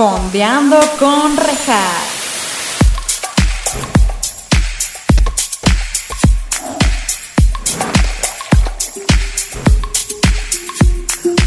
[0.00, 1.76] Fondeando con rejas.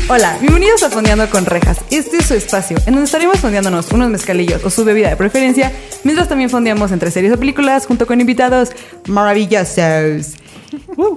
[0.07, 1.79] Hola, bienvenidos a Fondeando con Rejas.
[1.89, 5.71] Este es su espacio, en donde estaremos fondeándonos unos mezcalillos o su bebida de preferencia,
[6.03, 8.69] mientras también fondeamos entre series o películas junto con invitados
[9.07, 9.77] maravillosos.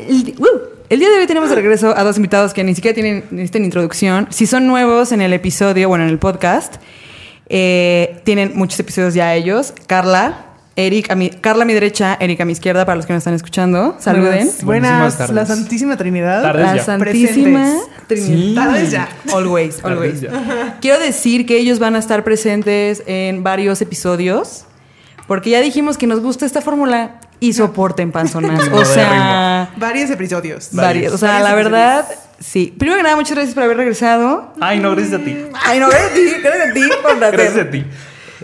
[0.08, 2.94] El, uh, el día de hoy tenemos de regreso a dos invitados que ni siquiera
[2.94, 4.28] tienen necesitan introducción.
[4.30, 6.76] Si son nuevos en el episodio, bueno, en el podcast,
[7.48, 9.72] eh, tienen muchos episodios ya ellos.
[9.86, 10.46] Carla,
[10.76, 13.20] Eric, a mi, Carla a mi derecha, Eric a mi izquierda, para los que nos
[13.20, 13.96] están escuchando.
[13.98, 14.50] Saluden.
[14.62, 15.34] Buenas, tardes.
[15.34, 16.42] la Santísima Trinidad.
[16.42, 16.84] Tardes La ya.
[16.84, 18.06] Santísima Presentes.
[18.08, 18.64] Trinidad.
[18.64, 19.08] Tardes ya.
[19.32, 20.20] Always, always.
[20.20, 20.78] ya.
[20.80, 24.66] Quiero decir que ellos van a estar presentes en varios episodios.
[25.26, 28.68] Porque ya dijimos que nos gusta esta fórmula y soporten panzonas.
[28.72, 30.68] O sea, Varios episodios.
[30.72, 31.12] varios.
[31.12, 32.24] O sea, Varios la verdad, episodios.
[32.40, 32.74] sí.
[32.78, 34.52] Primero que nada, muchas gracias por haber regresado.
[34.60, 35.36] Ay, no, gracias a ti.
[35.64, 37.84] Ay, no, gracias a ti, gracias a ti por Gracias a ti.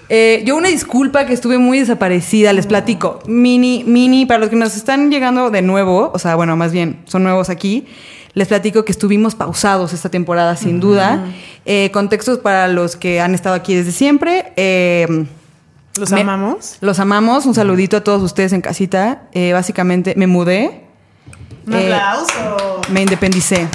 [0.09, 3.21] Eh, yo una disculpa que estuve muy desaparecida, les platico.
[3.27, 7.01] Mini, mini, para los que nos están llegando de nuevo, o sea, bueno, más bien,
[7.07, 7.87] son nuevos aquí,
[8.35, 11.25] les platico que estuvimos pausados esta temporada, sin duda.
[11.65, 14.53] Eh, contextos para los que han estado aquí desde siempre.
[14.57, 15.27] eh,
[15.99, 16.79] Los me- amamos.
[16.81, 17.47] Los amamos.
[17.47, 19.23] Un saludito a todos ustedes en casita.
[19.33, 20.85] Eh, básicamente, me mudé.
[21.67, 22.81] Un Eh, aplauso.
[22.91, 23.69] Me independicé.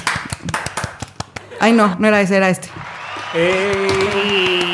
[1.60, 2.68] Ay, no, no era ese, era este.
[3.34, 4.72] Ey.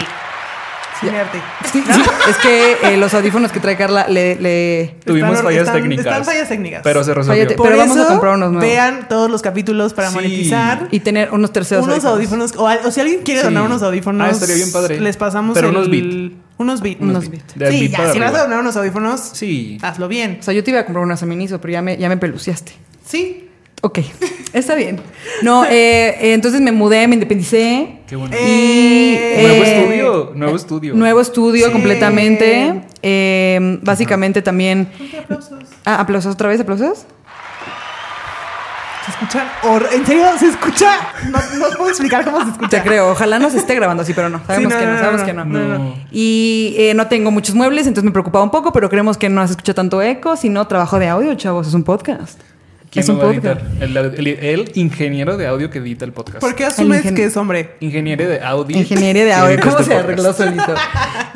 [1.00, 1.39] Sin arte.
[1.70, 5.61] Sí, sí, es que eh, los audífonos que trae Carla le- le, Tuvimos Están- fallas
[5.67, 6.06] están- técnicas.
[6.06, 6.81] Están fallas técnicas.
[6.83, 7.56] Pero se resolvió.
[7.56, 8.67] Por pero vamos a comprar unos nuevos.
[8.70, 10.15] Vean todos los capítulos para Sí.
[10.15, 10.89] monetizar.
[10.91, 12.53] Y tener unos terceros unos audífonos.
[12.56, 13.47] O, si alguien quiere Sí.
[13.47, 14.27] donar unos audífonos.
[14.27, 15.00] Ah, estaría bien padre.
[15.00, 16.33] Les pasamos Pero el- unos Beat.
[16.56, 17.00] Unos beat.
[17.00, 17.55] Unos Beat.
[17.55, 19.78] Del Sí, beat ya, si vas a donar unos audífonos, Sí.
[19.83, 20.38] hazlo bien.
[20.41, 22.72] O sea, yo te iba a comprar unas aminizo, pero ya me, ya me peluciaste.
[23.05, 23.41] Sí.
[23.83, 23.98] Ok,
[24.55, 25.00] está bien.
[25.42, 25.70] No, eh,
[26.20, 27.98] eh, entonces me mudé, me independicé.
[28.06, 28.34] Qué bueno.
[28.36, 28.38] Y,
[29.19, 30.32] Eh, Nuevo eh, estudio.
[30.34, 30.94] Nuevo estudio.
[30.94, 31.72] Nuevo estudio Sí.
[31.72, 32.82] completamente.
[33.02, 34.88] Eh, básicamente también.
[35.22, 35.64] Aplausos.
[35.84, 37.05] Ah, aplausos otra vez, aplausos.
[39.04, 39.47] Se escuchan.
[39.65, 40.25] hor- ¿En serio?
[40.38, 40.97] ¿Se escucha?
[41.31, 42.69] No, no puedo explicar cómo se escucha.
[42.69, 44.41] Te creo, ojalá no se esté grabando así, pero no.
[44.47, 45.44] Sabemos Sí, no, que no, no, sabemos no, que no.
[45.44, 45.78] no.
[45.78, 45.94] No.
[46.10, 49.47] Y eh, no tengo muchos muebles, entonces me preocupaba un poco, pero creemos que no
[49.47, 51.66] se escucha tanto eco, sino trabajo de audio, chavos.
[51.69, 52.41] Es un podcast.
[52.91, 53.60] ¿Quién es un va a podcast.
[53.60, 53.82] editar?
[53.82, 56.38] El, el- el ingeniero de audio que edita el podcast.
[56.38, 57.75] ¿Por qué asumes que es hombre?
[57.81, 58.78] Ingeniero de audio.
[58.78, 59.59] Ingeniería de audio.
[59.60, 60.04] ¿Cómo este se podcast.
[60.04, 60.75] arregló solito?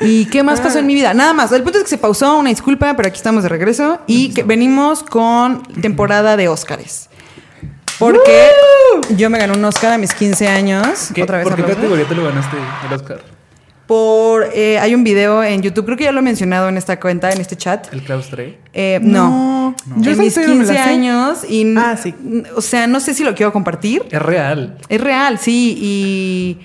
[0.00, 1.12] ¿Y qué más pasó en mi vida?
[1.14, 1.50] Nada más.
[1.50, 3.98] El punto es que se pausó, una disculpa, pero aquí estamos de regreso.
[4.06, 7.07] Y que venimos con temporada de Óscares.
[7.98, 8.50] Porque
[9.16, 11.10] yo me gané un Óscar a mis 15 años.
[11.14, 13.20] ¿Qué- Otra vez ¿Por qué categoría te lo ganaste el Oscar?
[13.86, 17.00] Por, eh, hay un video en YouTube, creo que ya lo he mencionado en esta
[17.00, 17.91] cuenta, en este chat.
[17.92, 18.58] ¿El claustre?
[18.75, 20.03] Eh, no, No.
[20.03, 20.91] Yo en mis historia no me la 15 sé.
[20.91, 22.14] años y Ah, sí.
[22.54, 24.04] o sea, no sé si lo quiero compartir.
[24.10, 24.76] Es real.
[24.91, 26.58] Es real, sí, y,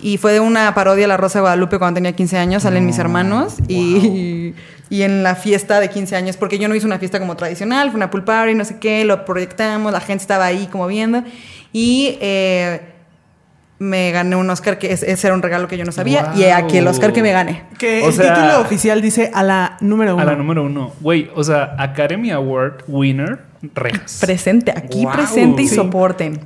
[0.00, 2.86] y fue de una parodia a La Rosa de Guadalupe cuando tenía 15 años, salen
[2.86, 4.54] mis hermanos y,
[4.90, 7.90] y en la fiesta de 15 años, porque yo no hice una fiesta como tradicional,
[7.90, 11.22] fue una pool party, no sé qué, lo proyectamos, la gente estaba ahí como viendo
[11.72, 12.80] y eh,
[13.78, 16.44] me gané un Oscar que es- ese era un regalo que yo no sabía y
[16.44, 17.64] aquí el Oscar que me gané.
[17.78, 20.22] Que O el sea- título oficial dice a la número uno.
[20.22, 20.92] A la número uno.
[21.00, 23.40] Güey, o sea, Academy Award winner,
[23.74, 24.18] Rejas.
[24.20, 25.74] Presente, aquí presente y Sí.
[25.74, 26.38] soporten.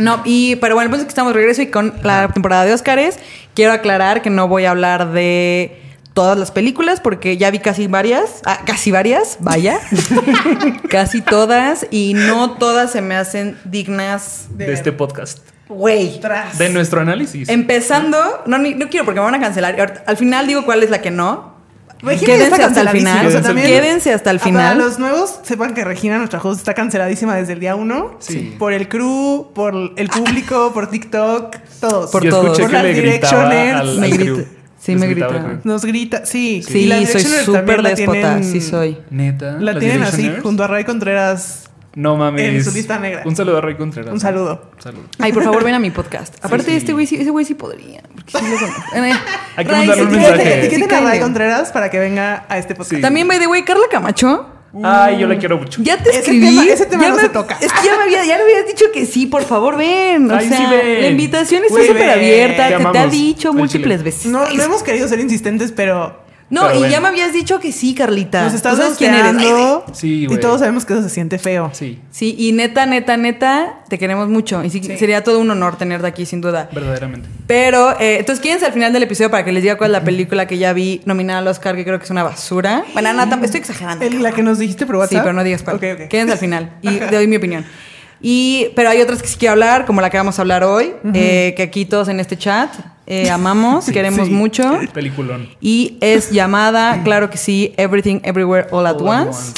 [0.00, 2.64] No, y pero bueno, el punto es que estamos de regreso y con la temporada
[2.64, 3.18] de Óscares.
[3.54, 5.80] Quiero aclarar que no voy a hablar de
[6.14, 9.78] todas las películas porque ya vi casi varias, ah, casi varias, vaya,
[10.88, 15.38] casi todas y no todas se me hacen dignas de este podcast.
[15.68, 16.20] Güey.
[16.58, 17.48] De nuestro análisis.
[17.48, 20.04] Empezando, no, ni- no quiero porque me van a cancelar.
[20.06, 21.54] Al final digo cuál es la que no.
[22.02, 23.26] Regina Quédense hasta el final.
[23.26, 24.74] O sea, también- Quédense hasta el final.
[24.76, 28.16] Para los nuevos, sepan que Regina, nuestra host, está canceladísima desde el día uno.
[28.20, 28.54] Sí.
[28.58, 32.10] Por el crew, por el público, por TikTok, todos.
[32.10, 32.44] Por Yo todos.
[32.58, 33.80] escuché Por que las Directioners.
[33.80, 34.46] al, Me al crew.
[34.84, 35.60] Sí, me gritaba grita.
[35.64, 36.62] Nos grita, sí.
[36.62, 38.98] Sí, Y las soy súper la déspota, sí soy.
[39.10, 39.52] Neta.
[39.52, 41.70] La ¿Las tienen así, junto a Ray Contreras.
[41.96, 42.42] No mames.
[42.42, 43.22] en su lista negra.
[43.24, 44.12] Un saludo a Ray Contreras.
[44.12, 44.72] Un saludo.
[44.78, 45.04] Saludo.
[45.18, 46.44] Ay, por favor, ven a mi podcast.
[46.44, 46.76] Aparte, sí.
[46.76, 48.02] este güey sí, ese güey sí podría.
[48.14, 48.82] Porque sí lo conozco.
[48.96, 49.12] Eh,
[49.56, 50.58] Hay que Ray, mandarle un mensaje.
[50.66, 51.20] Etiqueten a Ray.
[51.20, 52.96] Contreras para que venga a este podcast.
[52.96, 53.00] Sí.
[53.00, 54.53] También, by the way, Carla Camacho.
[54.82, 55.80] Ay, yo la quiero mucho.
[55.82, 56.46] Ya te Ese escribí.
[56.48, 57.58] tema- ese tema ya no me- se toca.
[57.60, 60.30] Es que ya me, había, ya me habías dicho que sí, por favor, ven.
[60.30, 61.00] O Ay, sea, sí, ven.
[61.02, 62.68] la invitación está súper abierta.
[62.68, 64.26] Te Te, te ha dicho múltiples veces.
[64.26, 67.72] No, no hemos querido ser insistentes, pero No, Pero y ya me habías dicho que
[67.72, 68.44] sí, Carlita.
[68.44, 69.84] nos estás hosteando.
[69.94, 70.40] Sí, Y güey.
[70.40, 71.70] todos sabemos que eso se siente feo.
[71.72, 74.62] Sí, Sí, y neta, neta, neta, te queremos mucho.
[74.62, 74.96] Y sí, Sí.
[74.98, 76.68] sería todo un honor tenerte aquí, sin duda.
[76.72, 77.28] verdaderamente.
[77.46, 80.04] Pero, eh, entonces, quédense al final del episodio para que les diga cuál es la
[80.04, 82.84] película que ya vi nominada al Oscar, que creo que es una basura.
[82.92, 84.04] Bueno, no, tampoco- estoy exagerando.
[84.04, 85.22] El- la que nos dijiste por Sí, WhatsApp.
[85.22, 85.76] pero no digas cuál.
[85.76, 86.08] Ok, ok.
[86.08, 87.64] Quédense al final y doy mi opinión.
[88.26, 90.94] Y, pero hay otras que sí quiero hablar, como la que vamos a hablar hoy,
[91.12, 92.70] eh, que aquí todos en este chat
[93.06, 94.32] eh, amamos, queremos Sí.
[94.32, 94.80] mucho.
[94.94, 95.50] Peliculón.
[95.60, 99.52] Y es llamada, claro que sí, Everything Everywhere All at All at Once.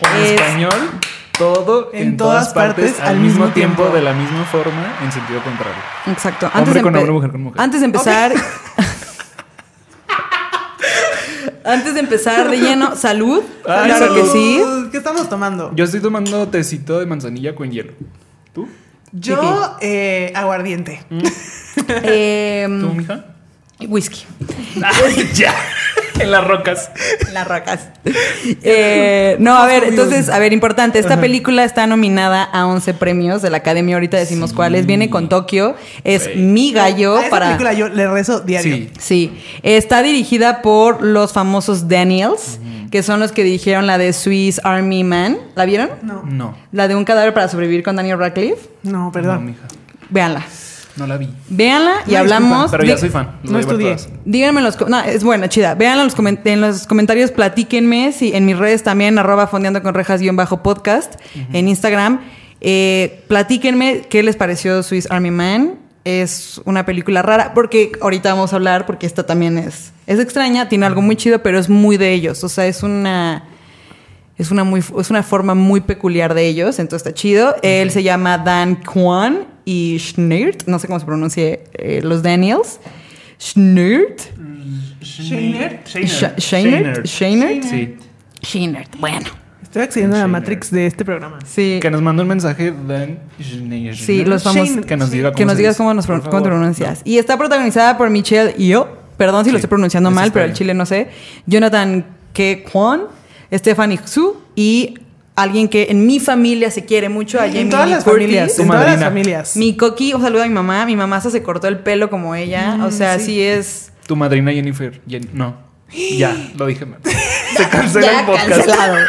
[0.00, 0.90] O en Es- español,
[1.36, 3.94] todo en, En todas, todas partes, partes al mismo tiempo, tiempo.
[3.96, 5.76] de la misma forma, en sentido contrario.
[6.06, 6.50] Exacto.
[6.54, 7.60] Hombre con hombre, mujer con mujer.
[7.60, 8.32] Antes de empezar.
[11.64, 13.42] antes de empezar de lleno, salud.
[13.66, 14.22] Ay, claro salud.
[14.22, 14.62] que sí.
[14.92, 15.72] ¿Qué estamos tomando?
[15.74, 17.92] Yo estoy tomando tecito de manzanilla con hielo.
[18.52, 18.68] ¿Tú?
[19.12, 21.04] Yo, eh, aguardiente.
[21.88, 23.33] Eh, ¿Tú, mija?
[23.88, 24.24] Whisky.
[25.34, 25.54] Ya.
[26.20, 26.90] en las rocas.
[27.32, 27.88] Las rocas.
[28.62, 30.98] Eh, no, a ver, entonces, a ver, importante.
[31.00, 33.96] Esta película está nominada a 11 premios de la Academia.
[33.96, 34.86] Ahorita decimos cuáles.
[34.86, 35.74] Viene con Tokio.
[36.04, 37.46] Es mi gallo A esa para.
[37.46, 38.76] película yo le rezo diario.
[38.76, 38.90] Sí.
[38.98, 42.60] Sí, está dirigida por los famosos Daniels,
[42.92, 45.36] que son los que dirigieron la de Swiss Army Man.
[45.56, 45.90] ¿La vieron?
[46.02, 46.56] No, No.
[46.70, 48.68] La de un cadáver para sobrevivir con Daniel Radcliffe.
[48.84, 49.46] no, No, perdón.
[49.46, 49.62] mija.
[50.10, 50.44] Véanla.
[50.96, 51.28] No la vi.
[51.48, 52.70] Véanla y hablamos.
[52.70, 53.38] Pero ya soy fan.
[53.42, 53.96] No estudié.
[54.24, 54.80] Díganme en los...
[54.88, 55.74] No, es buena, chida.
[55.74, 58.12] Véanla en los, en los comentarios, platíquenme.
[58.12, 61.14] Si en mis redes también, arroba fondeando con rejas guion bajo podcast,
[61.52, 62.20] en Instagram.
[62.60, 65.74] Eh, platíquenme qué les pareció Swiss Army Man.
[66.04, 70.68] Es una película rara, porque ahorita vamos a hablar, porque esta también es, es extraña,
[70.68, 72.44] tiene algo muy chido, pero es muy de ellos.
[72.44, 73.48] O sea, es una...
[74.36, 77.54] Es una, muy, es una forma muy peculiar de ellos, entonces está chido.
[77.62, 82.80] Él se llama Dan Kwan y Schneert, no sé cómo se pronuncia eh, los Daniels.
[83.38, 84.20] Schneert.
[85.02, 87.06] Shainer.
[87.06, 87.96] Sí.
[88.42, 88.86] Shainer.
[88.98, 89.28] Bueno,
[89.74, 90.28] Estoy accediendo a la.
[90.28, 91.40] Matrix de este programa.
[91.44, 91.80] sí.
[91.82, 93.96] Que nos mandó un mensaje Dan Schneider.
[93.96, 94.86] Sí, los famosos.
[94.86, 97.00] Que nos diga cómo Que nos digas cómo, nos cómo te pronuncias.
[97.04, 98.86] Y está protagonizada por Michelle Yeoh.
[99.16, 101.08] Perdón si lo estoy pronunciando mal, pero el chile no sé.
[101.46, 102.70] Jonathan K.
[102.70, 103.02] Kwan,
[103.52, 104.94] Stephanie Xu y
[105.36, 108.22] alguien que en mi familia se quiere mucho, a Jamie En todas las Curtis.
[108.22, 108.56] familias.
[108.56, 109.08] Tu En todas las madrina.
[109.10, 109.56] familias.
[109.56, 110.86] Mi Coqui, un saludo a mi mamá.
[110.86, 112.78] Mi mamá se cortó el pelo como ella.
[112.84, 113.90] o sea, sí, es.
[114.06, 115.00] Tu madrina Jennifer.
[115.08, 115.56] Jen- no.
[116.18, 116.98] Ya, lo dije mal.
[117.56, 118.48] Se cancela Ya el podcast.
[118.50, 118.96] cancelado.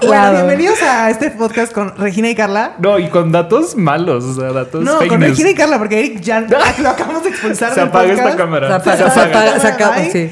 [0.06, 2.76] Bueno, bienvenidos a este podcast con Regina y Carla.
[2.78, 5.20] No, y con datos malos, o sea, datos No, fake con.
[5.20, 6.40] Regina y Carla, porque Eric ya
[6.78, 7.74] lo acabamos de expulsar.
[7.74, 8.28] Se del apaga podcast.
[8.28, 8.68] esta cámara.
[8.68, 9.40] Se apaga, Se se apaga.
[9.42, 10.30] apaga, se acaba, Ay, sí.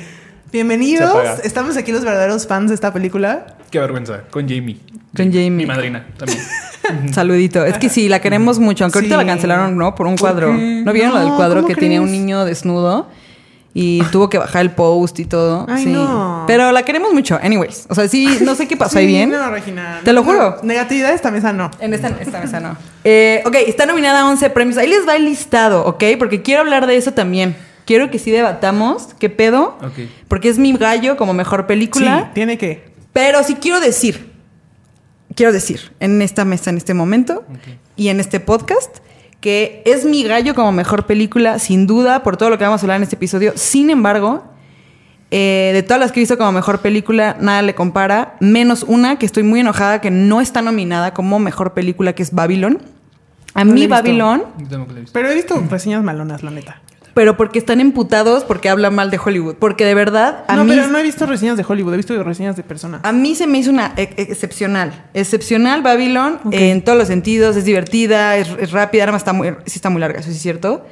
[0.53, 1.13] Bienvenidos.
[1.13, 1.37] Se apaga.
[1.45, 3.47] Estamos aquí los verdaderos fans de esta película.
[3.71, 4.23] Qué vergüenza.
[4.31, 4.79] Con Jamie.
[5.17, 5.51] Con Jamie.
[5.51, 6.41] Mi madrina también.
[7.13, 7.65] Saludito.
[7.65, 9.25] Es que sí, la queremos mucho, aunque ahorita Sí.
[9.25, 9.95] la cancelaron, ¿no?
[9.95, 10.53] Por un ¿Por cuadro.
[10.55, 13.09] ¿No vieron lo del cuadro ¿cómo que tenía un niño desnudo?
[13.75, 15.67] Y tuvo que bajar el post y todo.
[15.69, 15.91] Ay, sí.
[15.91, 16.45] no.
[16.47, 17.39] Pero la queremos mucho.
[17.41, 17.87] Anyways.
[17.91, 19.31] O sea, sí, no sé qué pasó ahí Sí, bien.
[19.31, 20.01] No, Regina.
[20.03, 20.57] Te lo No, juro.
[20.63, 21.71] Negatividad esta mesa no.
[21.79, 22.77] En esta, esta mesa no.
[23.05, 24.79] Eh, ok, está nominada a 11 premios.
[24.79, 26.03] Ahí les va el listado, ¿ok?
[26.19, 27.55] Porque quiero hablar de eso también.
[27.85, 29.77] Quiero que sí debatamos qué pedo.
[29.83, 30.09] Ok.
[30.27, 32.31] Porque es mi gallo como mejor Sí, película.
[32.35, 32.89] tiene que.
[33.19, 34.31] Pero sí quiero decir,
[35.35, 37.45] quiero decir en esta mesa, en este momento
[37.97, 38.99] y en este podcast,
[39.41, 42.85] que es mi gallo como mejor película, sin duda, por todo lo que vamos a
[42.85, 43.55] hablar en este episodio.
[43.57, 44.45] Sin embargo,
[45.33, 49.19] eh, de todas las que he visto como mejor película, nada le compara, menos una
[49.19, 52.81] que estoy muy enojada que no está nominada como mejor película, que es Babylon.
[53.53, 53.89] A No mí.
[53.89, 54.45] Babylon.
[55.13, 56.83] Pero he visto reseñas malonas, la neta.
[57.19, 59.57] Pero porque están emputados porque hablan mal de Hollywood.
[59.57, 60.71] Porque de verdad, a no, mí...
[60.71, 63.01] pero no he visto reseñas de Hollywood, he visto reseñas de personas.
[63.03, 65.07] A mí se me hizo una e- excepcional.
[65.15, 67.57] Excepcional Babylon en todos los sentidos.
[67.57, 69.03] Es divertida, es, es rápida.
[69.03, 70.87] Además está muy, sí está muy larga, eso sí es cierto.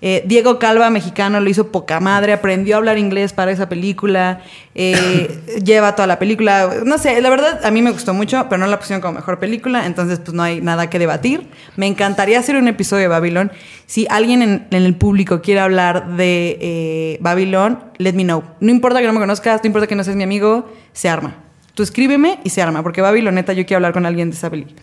[0.00, 2.32] Eh, Diego Calva, mexicano, lo hizo poca madre.
[2.32, 4.42] Aprendió a hablar inglés para esa película.
[4.76, 5.28] eh,
[5.64, 6.70] lleva toda la película.
[6.84, 9.40] No sé, la verdad a mí me gustó mucho, pero no la pusieron como mejor
[9.40, 9.86] película.
[9.86, 11.48] Entonces pues no hay nada que debatir.
[11.76, 13.50] Me encantaría hacer un episodio de Babylon.
[13.86, 18.44] Si alguien en, en el público quiere hablar de eh, Babylon, let me know.
[18.60, 21.34] No importa que no me conozcas, no importa que no seas mi amigo, se arma.
[21.74, 24.50] Tú escríbeme y se arma, porque Babylon, neta, yo quiero hablar con alguien de esa
[24.50, 24.76] película.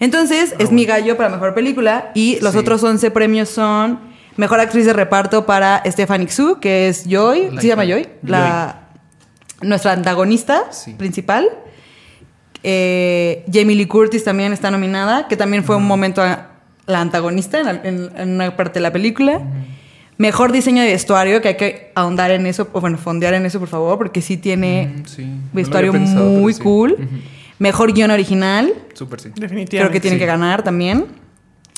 [0.00, 2.58] Entonces, es mi gallo para mejor película y los Sí.
[2.58, 4.09] otros 11 premios son
[4.40, 7.84] mejor actriz de reparto para Stephanie Xu, que es Joy, La ¿se llama.
[7.84, 8.08] Joy?
[8.22, 8.88] La,
[9.62, 10.94] nuestra antagonista Sí.
[10.94, 11.48] principal.
[12.62, 16.48] Eh, Jamie Lee Curtis también está nominada, que también fue un momento a-
[16.86, 19.40] la antagonista en, la- en- en una parte de la película.
[20.18, 23.58] Mejor diseño de vestuario, que hay que ahondar en eso, o bueno, fondear en eso,
[23.58, 25.26] por favor, porque sí tiene Mm, sí.
[25.52, 26.60] Vestuario pensado, muy sí.
[26.60, 26.98] cool.
[27.58, 29.28] Mejor guion original, Súper sí.
[29.28, 29.76] Definitivamente.
[29.78, 30.20] creo que tiene sí.
[30.20, 31.06] que ganar también.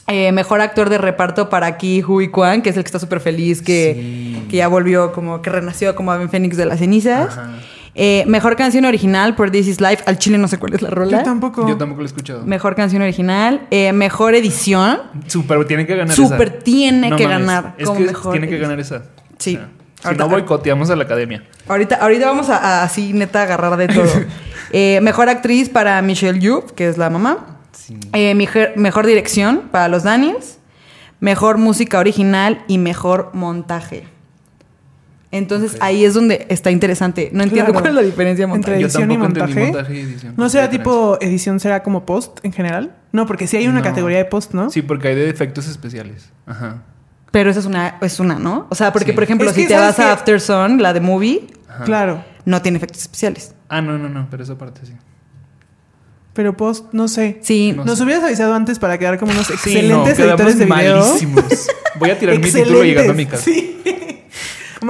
[0.09, 3.21] Eh, mejor actor de reparto para Ki Hui Kwan, que es el que está súper
[3.21, 4.47] feliz, que, Sí.
[4.51, 7.39] que ya volvió, como que renació como Ben Fénix de las cenizas.
[7.95, 10.03] Eh, mejor canción original por This Is Life.
[10.07, 11.19] Al chile no sé cuál es la rola.
[11.19, 11.69] Yo tampoco.
[11.69, 12.45] Yo tampoco lo he escuchado.
[12.45, 13.67] Mejor canción original.
[13.71, 14.99] Eh, mejor edición.
[15.27, 16.59] Súper, tiene que ganar Súper esa.
[16.61, 19.03] tiene No que mames, ganar Es como que mejor tiene que ganar esa.
[19.39, 19.57] Sí.
[19.57, 19.67] O sea,
[20.01, 21.45] si Ahorita- no boicoteamos a la academia.
[21.69, 24.05] Ahorita, ahorita vamos a, a así neta agarrar de todo.
[24.75, 27.59] Eh, mejor actriz para Michelle Yeoh, que es la mamá.
[27.73, 27.99] Sí.
[28.13, 30.59] Eh, mejor, mejor dirección para los Daniels.
[31.21, 34.05] Mejor música original y mejor montaje.
[35.31, 37.31] Entonces ahí es donde está interesante.
[37.33, 37.81] No entiendo Claro.
[37.85, 38.81] cuál es la diferencia de Entre montaje.
[38.81, 39.73] Yo edición y tampoco entendí montaje.
[39.73, 40.35] montaje y edición.
[40.37, 42.95] ¿No será ¿Qué tipo edición, será como post en general?
[43.13, 43.85] No, porque sí hay una No.
[43.85, 44.69] categoría de post, ¿no?
[44.69, 46.29] Sí, porque hay de efectos especiales.
[46.45, 46.83] Ajá.
[47.31, 48.67] Pero esa es una, es una, ¿no?
[48.69, 49.15] O sea, porque Sí.
[49.15, 50.13] por ejemplo, Es si te ¿sabes vas a?
[50.13, 51.85] After Sun, la de movie, Ajá.
[51.85, 52.25] Claro.
[52.45, 53.55] no tiene efectos especiales.
[53.71, 54.93] Ah, no, no, no, pero esa parte sí.
[56.33, 57.39] Pero post, no sé.
[57.43, 58.05] Sí, No Nos sé.
[58.05, 60.97] hubieras avisado antes para quedar como unos Sí, excelentes no, editores de video.
[61.05, 61.45] malísimos.
[61.97, 63.43] Voy a tirar mi título llegando a mi casa.
[63.45, 63.79] Sí.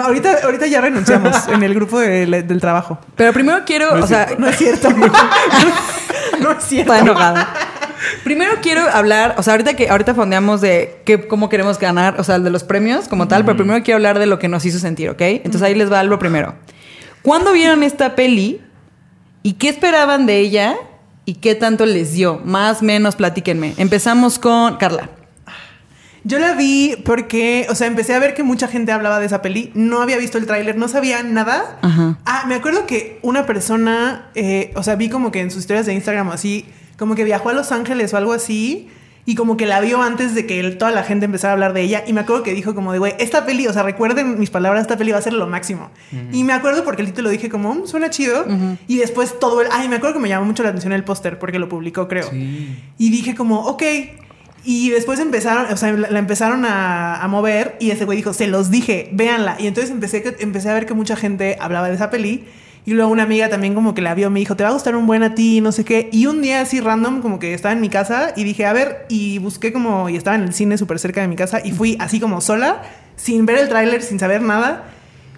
[0.01, 2.99] Ahorita, ahorita ya renunciamos en el grupo de- del trabajo.
[3.17, 4.89] pero primero quiero, No es o sea, No es cierto.
[6.41, 6.93] no es cierto.
[6.95, 7.53] está enojada.
[8.25, 12.25] Primero quiero hablar, o sea, ahorita que ahorita fondeamos de qué, cómo queremos ganar, o
[12.25, 14.65] sea, el de los premios como tal, pero primero quiero hablar de lo que nos
[14.65, 15.21] hizo sentir, ¿ok?
[15.21, 16.55] Entonces ahí les va algo primero.
[17.23, 18.61] ¿Cuándo vieron esta peli
[19.43, 20.77] y qué esperaban de ella
[21.25, 22.41] y qué tanto les dio?
[22.45, 23.75] Más, menos, platíquenme.
[23.77, 25.11] Empezamos con Carla.
[26.25, 29.43] Yo la vi porque, o sea, empecé a ver que mucha gente hablaba de esa
[29.43, 29.73] peli.
[29.75, 31.79] No había visto el tráiler, no sabía nada.
[31.83, 32.19] Ajá.
[32.25, 35.87] Ah, me acuerdo que una persona, eh, o sea, vi como que en sus historias
[35.87, 38.89] de Instagram así, como que viajó a Los Ángeles o algo así.
[39.25, 41.83] Y como que la vio antes de que toda la gente empezara a hablar de
[41.83, 42.03] ella.
[42.07, 44.83] Y me acuerdo que dijo como de, güey, esta peli, o sea, recuerden mis palabras,
[44.83, 45.91] esta peli va a ser lo máximo.
[46.33, 48.45] Y me acuerdo porque el título dije como, "Mm, suena chido.
[48.89, 49.69] Y después todo el...
[49.71, 52.29] Ay, me acuerdo que me llamó mucho la atención el póster porque lo publicó, creo.
[52.31, 52.77] Sí.
[52.99, 53.83] Y dije como, ok.
[54.65, 58.33] Y después empezaron, o sea, la, la empezaron a, a mover y ese güey dijo,
[58.33, 59.57] se los dije, véanla.
[59.59, 62.45] Y entonces empecé, que- empecé a ver que mucha gente hablaba de esa peli.
[62.85, 64.97] Y luego una amiga también como que la vio, me dijo, te va a gustar
[64.97, 66.09] un buen a ti, no sé qué.
[66.13, 69.07] Y un día así random, como que estaba en mi casa y dije, a ver,
[69.09, 71.97] y busqué como, y estaba en el cine súper cerca de mi casa y fui
[72.01, 72.83] así como sola,
[73.17, 74.85] sin ver el tráiler, sin saber nada.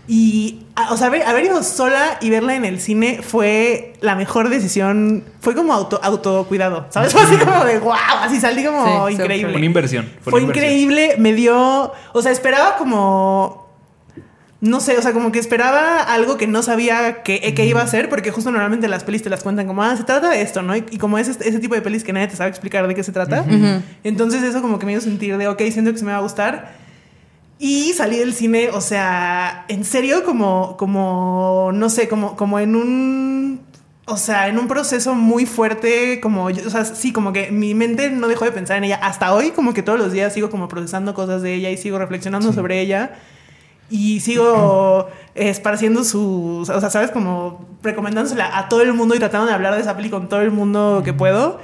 [0.07, 4.51] Y, o sea, haber, haber ido sola y verla en el cine fue la mejor
[4.51, 5.25] decisión.
[5.41, 7.13] Fue como auto, autocuidado, ¿sabes?
[7.13, 9.51] Fue así como de wow, así salí como Sí, increíble.
[9.51, 10.11] Fue una inversión.
[10.21, 10.73] Fue, una inversión.
[10.73, 13.64] increíble, me dio, o sea, esperaba como,
[14.65, 17.87] no sé, o sea, como que esperaba algo que no sabía que, que iba a
[17.87, 20.63] ser, porque justo normalmente las pelis te las cuentan como, ah, se trata de esto,
[20.63, 20.75] ¿no?
[20.75, 22.95] Y, y como es este- ese tipo de pelis que nadie te sabe explicar de
[22.95, 23.45] qué se trata,
[24.05, 26.23] entonces eso como que me hizo sentir de, ok, siento que se me va a
[26.23, 26.73] gustar.
[27.59, 32.75] Y salí del cine, o sea, en serio, como, como, no sé, como, como en
[32.75, 33.61] un,
[34.07, 37.75] o sea, en un proceso muy fuerte, como, yo- o sea, sí, como que mi
[37.75, 38.99] mente no dejó de pensar en ella.
[39.03, 41.99] Hasta hoy, como que todos los días sigo como procesando cosas de ella y sigo
[41.99, 43.13] reflexionando sobre ella.
[43.91, 47.11] Y sigo esparciendo sus, o sea, ¿sabes?
[47.11, 50.41] Como recomendándosela a todo el mundo y tratando de hablar de esa peli con todo
[50.41, 51.61] el mundo que puedo.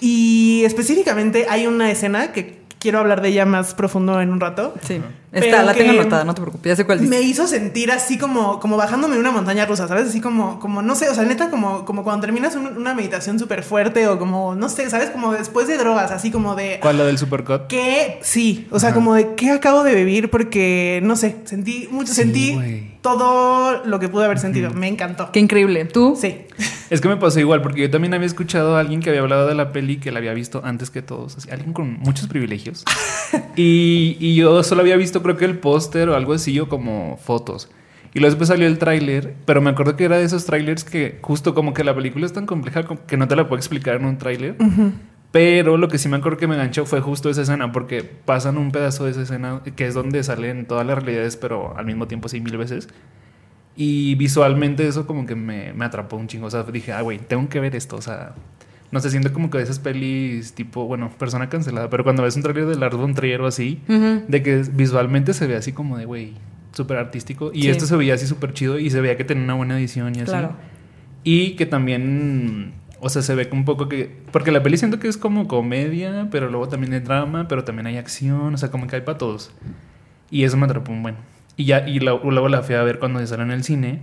[0.00, 4.74] Y específicamente hay una escena que quiero hablar de ella más profundo en un rato.
[4.82, 5.00] Sí.
[5.30, 6.70] Está, la tengo que anotada, no te preocupes.
[6.70, 7.10] Ya sé cuál dice.
[7.10, 10.08] Me hizo sentir así como, como bajándome una montaña rusa, ¿sabes?
[10.08, 13.38] Así como, como no sé, o sea, neta, como, como cuando terminas un- una meditación
[13.38, 15.10] súper fuerte o como, no sé, ¿sabes?
[15.10, 16.78] Como después de drogas, así como de...
[16.80, 17.66] ¿Cuál la del Supercut?
[17.66, 18.18] ¿Qué?
[18.22, 18.94] Sí, o sea, Ajá.
[18.96, 23.98] como de qué acabo de vivir porque, no sé, sentí mucho, Sí, sentí todo lo
[24.00, 24.70] que pude haber sentido.
[24.70, 25.30] Me encantó.
[25.30, 25.84] Qué increíble.
[25.84, 26.16] ¿Tú?
[26.18, 26.38] Sí.
[26.90, 29.46] Es que me pasó igual, porque yo también había escuchado a alguien que había hablado
[29.46, 31.36] de la peli que la había visto antes que todos.
[31.36, 32.84] así, alguien con muchos privilegios.
[33.56, 37.18] y, y yo solo había visto, creo que el póster o algo así, o como
[37.18, 37.70] fotos.
[38.14, 41.18] Y luego después salió el tráiler, pero me acuerdo que era de esos trailers que
[41.20, 44.06] justo como que la película es tan compleja que no te la puedo explicar en
[44.06, 44.56] un tráiler.
[45.30, 48.56] Pero lo que sí me acuerdo que me enganchó fue justo esa escena, porque pasan
[48.56, 52.08] un pedazo de esa escena que es donde salen todas las realidades, pero al mismo
[52.08, 52.88] tiempo sí mil veces.
[53.80, 56.46] Y visualmente eso como que me, me atrapó un chingo.
[56.46, 57.94] O sea, dije, ah, güey, tengo que ver esto.
[57.94, 58.34] O sea,
[58.90, 62.34] no sé, siento como que de esas pelis tipo, bueno, persona cancelada, pero cuando ves
[62.34, 65.96] un trailer de Lars von Trier o así, de que visualmente se ve así como
[65.96, 66.32] de, güey,
[66.72, 67.52] súper artístico.
[67.54, 67.68] Y Sí.
[67.68, 70.22] esto se veía así súper chido y se veía que tenía una buena edición y
[70.22, 70.30] así.
[70.32, 70.56] Claro.
[71.22, 74.10] Y que también, o sea, se ve un poco que...
[74.32, 77.86] Porque la peli siento que es como comedia, pero luego también hay drama, pero también
[77.86, 79.52] hay acción, o sea, como que hay para todos.
[80.32, 81.14] Y eso me atrapó un buen.
[81.58, 84.00] Y ya, y la- luego la fui a ver cuando salió en el cine.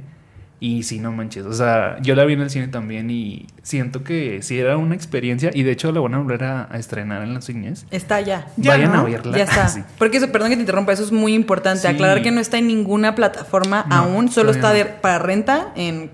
[0.60, 1.46] Y sí, no manches.
[1.46, 4.96] O sea, yo la vi en el cine también y siento que sí era una
[4.96, 5.52] experiencia.
[5.54, 7.86] Y de hecho la van a volver a, a estrenar en los cines.
[7.92, 8.48] Está ya.
[8.56, 9.00] Ya, Vayan ¿no?
[9.00, 9.38] a verla.
[9.38, 9.68] Ya está.
[9.70, 9.82] Sí.
[9.98, 11.82] Porque eso, perdón que te interrumpa, eso es muy importante.
[11.82, 11.88] Sí.
[11.88, 16.12] Aclarar que no está en ninguna plataforma No, aún, solo está de- para renta en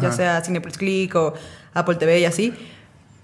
[0.00, 1.34] ya sea Cinepolis Click o
[1.74, 2.54] Apple TV y así.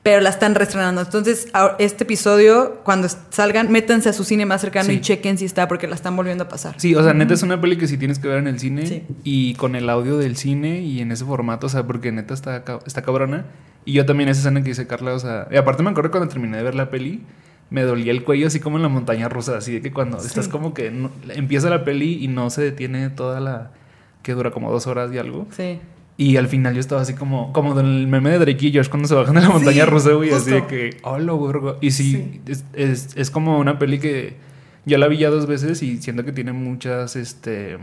[0.03, 1.01] Pero la están reestrenando.
[1.01, 1.47] Entonces,
[1.79, 4.95] este episodio, cuando salgan, métanse a su cine más cercano Sí.
[4.95, 6.75] y chequen si está, porque la están volviendo a pasar.
[6.79, 8.87] Sí, o sea, neta es una peli que sí tienes que ver en el cine
[8.87, 9.05] Sí.
[9.23, 12.65] y con el audio del cine y en ese formato, o sea, porque neta está,
[12.85, 13.45] está cabrona.
[13.85, 16.29] Y yo también esa escena que dice Carla, o sea, y aparte me acuerdo cuando
[16.29, 17.23] terminé de ver la peli,
[17.71, 20.49] me dolía el cuello así como en la montaña rusa, así de que cuando estás
[20.49, 23.71] como que no- empieza la peli y no se detiene toda la
[24.23, 25.47] que dura como dos horas y algo.
[25.57, 25.79] Sí.
[26.23, 28.89] Y al final yo estaba así como, como en el meme de Drake y Josh
[28.89, 31.79] cuando se bajan de la Sí, montaña rusa, güey, así de que, hola, burgo.
[31.81, 32.41] Y sí, Sí.
[32.47, 34.37] Es, es, es como una peli que
[34.85, 37.79] yo la vi ya dos veces y siento que tiene muchas, este,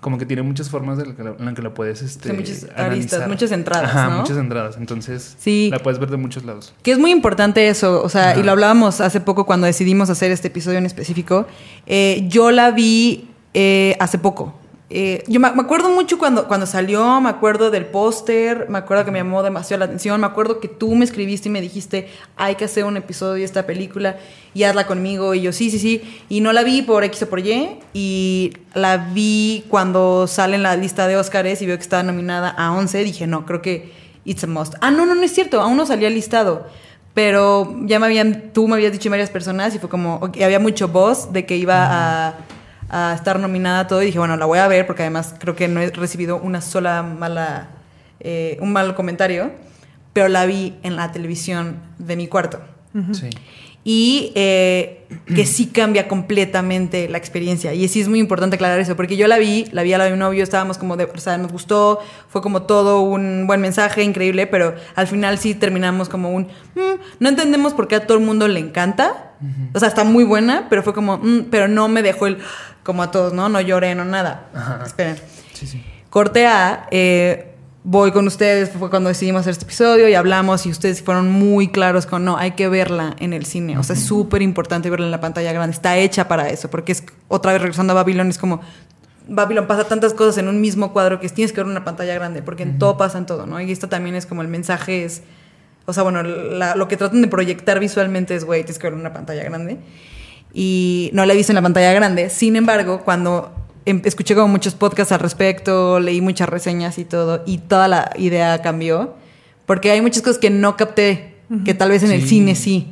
[0.00, 2.30] como que tiene muchas formas de la que la, en la que la puedes, este,
[2.30, 3.28] Sí, muchas aristas, analizar.
[3.28, 4.18] muchas entradas, Ajá, ¿no?
[4.20, 4.76] muchas entradas.
[4.76, 5.68] Entonces, Sí.
[5.70, 6.74] la puedes ver de muchos lados.
[6.82, 8.40] Que es muy importante eso, o sea, Ajá.
[8.40, 11.46] y lo hablábamos hace poco cuando decidimos hacer este episodio en específico.
[11.86, 14.54] Eh, yo la vi eh, hace poco.
[14.88, 19.10] Eh, yo me, acuerdo mucho cuando, cuando salió, me acuerdo del póster, me acuerdo que
[19.10, 22.54] me llamó demasiado la atención, me acuerdo que tú me escribiste y me dijiste, hay
[22.54, 24.16] que hacer un episodio de esta película
[24.54, 25.34] y hazla conmigo.
[25.34, 26.20] Y yo, sí, sí, sí.
[26.28, 30.76] Y no la vi por X o por Y, y la vi cuando sale la
[30.76, 33.02] lista de Óscares y veo que está nominada a 11.
[33.02, 33.92] Dije, no, creo que
[34.24, 34.74] it's a must.
[34.80, 36.66] Ah, no, no, no es cierto, aún no salía listado.
[37.12, 40.88] Pero ya me habían, tú me habías dicho varias personas y fue como, había mucho
[40.88, 42.34] voz de que iba a,
[42.88, 45.56] a estar nominada a todo y dije, bueno, la voy a ver porque además creo
[45.56, 47.68] que no he recibido una sola mala,
[48.20, 49.50] eh, un mal comentario,
[50.12, 52.60] pero la vi en la televisión de mi cuarto.
[53.12, 53.28] Sí.
[53.84, 57.72] Y eh, que sí cambia completamente la experiencia.
[57.74, 60.04] Y sí es muy importante aclarar eso, porque yo la vi, la vi a la
[60.04, 63.60] de mi novio, estábamos como de, o sea, nos gustó, fue como todo un buen
[63.60, 68.06] mensaje, increíble, pero al final sí terminamos como un, "Mm, no entendemos por qué a
[68.06, 69.34] todo el mundo le encanta.
[69.74, 72.38] O sea, está muy buena, pero fue como, "Mm", pero no me dejó el,
[72.86, 73.50] como a todos, ¿no?
[73.50, 74.46] No lloré, no nada.
[74.54, 74.82] Ajá.
[74.86, 75.16] Esperen.
[75.52, 75.84] Sí, sí.
[76.08, 77.52] Corte A, eh,
[77.84, 81.68] voy con ustedes, fue cuando decidimos hacer este episodio y hablamos y ustedes fueron muy
[81.68, 85.06] claros con, no, hay que verla en el cine, o sea, es súper importante verla
[85.06, 88.28] en la pantalla grande, está hecha para eso, porque es, otra vez regresando a Babylon,
[88.28, 88.60] es como,
[89.28, 92.42] Babylon pasa tantas cosas en un mismo cuadro que tienes que ver una pantalla grande,
[92.42, 93.60] porque en todo pasa en todo, ¿no?
[93.60, 95.22] Y esto también es como el mensaje es,
[95.84, 98.94] o sea, bueno, la- lo que tratan de proyectar visualmente es, güey, tienes que ver
[98.98, 99.78] una pantalla grande.
[100.58, 102.30] Y no la he visto en la pantalla grande.
[102.30, 103.52] Sin embargo, cuando
[103.84, 108.10] em- escuché como muchos podcasts al respecto, leí muchas reseñas y todo, y toda la
[108.16, 109.14] idea cambió,
[109.66, 111.34] porque hay muchas cosas que no capté,
[111.66, 112.28] que tal vez en el Sí.
[112.28, 112.88] cine sí.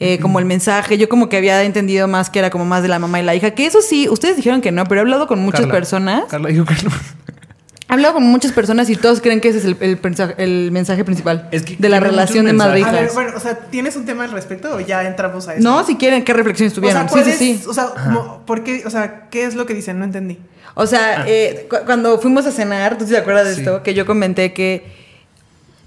[0.00, 2.88] Eh, como el mensaje, yo como que había entendido más que era como más de
[2.88, 5.28] la mamá y la hija, que eso sí, ustedes dijeron que no, pero he hablado
[5.28, 5.74] con muchas Carla.
[5.74, 6.24] personas.
[6.28, 6.90] Carla dijo que no.
[7.88, 10.72] He hablado con muchas personas y todos creen que ese es el, el mensaje, el
[10.72, 12.90] mensaje principal Es que de la relación de madre A hija.
[12.92, 15.62] ver, bueno, o sea, ¿tienes un tema al respecto o ya entramos a eso?
[15.62, 17.02] No, si quieren, ¿qué reflexiones O tuvieron?
[17.02, 17.66] sea, ¿cuál sí, sí, es- sí.
[17.68, 18.82] O sea, como, ¿por qué?
[18.86, 19.98] O sea, ¿qué es lo que dicen?
[20.00, 20.38] No entendí.
[20.74, 23.60] O sea, eh, cu- cuando fuimos a cenar, ¿tú sí te acuerdas de Sí.
[23.60, 23.82] esto?
[23.84, 24.84] Que yo comenté que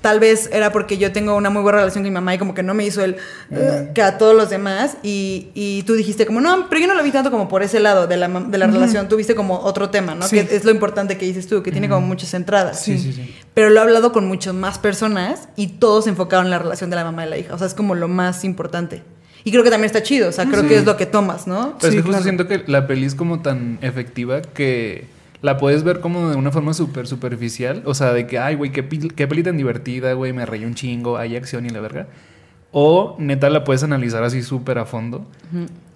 [0.01, 2.53] tal vez era porque yo tengo una muy buena relación con mi mamá y como
[2.53, 3.17] que no me hizo el
[3.51, 4.95] "Ugh", que a todos los demás.
[5.03, 7.79] Y, y tú dijiste como, no, pero yo no lo vi tanto como por ese
[7.81, 9.09] lado de la, de la relación.
[9.09, 10.25] Tú viste como otro tema, ¿no?
[10.27, 10.38] Sí.
[10.43, 12.81] Que es lo importante que dices tú, que tiene como muchas entradas.
[12.81, 13.35] Sí, sí, sí.
[13.53, 16.89] Pero lo he hablado con muchas más personas y todos se enfocaron en la relación
[16.89, 17.53] de la mamá y la hija.
[17.53, 19.03] O sea, es como lo más importante.
[19.43, 20.29] Y creo que también está chido.
[20.29, 21.75] O sea, creo que es lo que tomas, ¿no?
[21.79, 22.23] Pero Sí, es que justo claro.
[22.23, 25.05] siento que la peli es como tan efectiva que
[25.41, 27.82] la puedes ver como de una forma súper superficial.
[27.86, 30.75] O sea, de que, ay, güey, qué, qué peli tan divertida, güey, me reí un
[30.75, 32.08] chingo, hay acción y la verga.
[32.71, 35.25] O neta la puedes analizar así súper a fondo.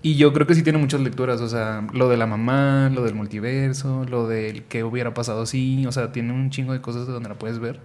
[0.02, 1.40] Y yo creo que sí tiene muchas lecturas.
[1.42, 5.86] O sea, lo de la mamá, lo del multiverso, lo del qué hubiera pasado si.
[5.86, 7.80] O sea, tiene un chingo de cosas de donde la puedes ver.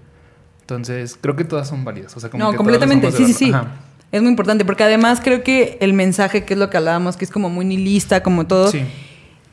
[0.62, 2.16] Entonces, creo que todas son válidas.
[2.16, 3.12] O sea, como no, que completamente.
[3.12, 3.52] Sí, sí, sí.
[3.52, 3.76] Ajá.
[4.10, 7.26] Es muy importante porque además creo que el mensaje, que es lo que hablábamos, que
[7.26, 8.82] es como muy nihilista, como todo, Sí.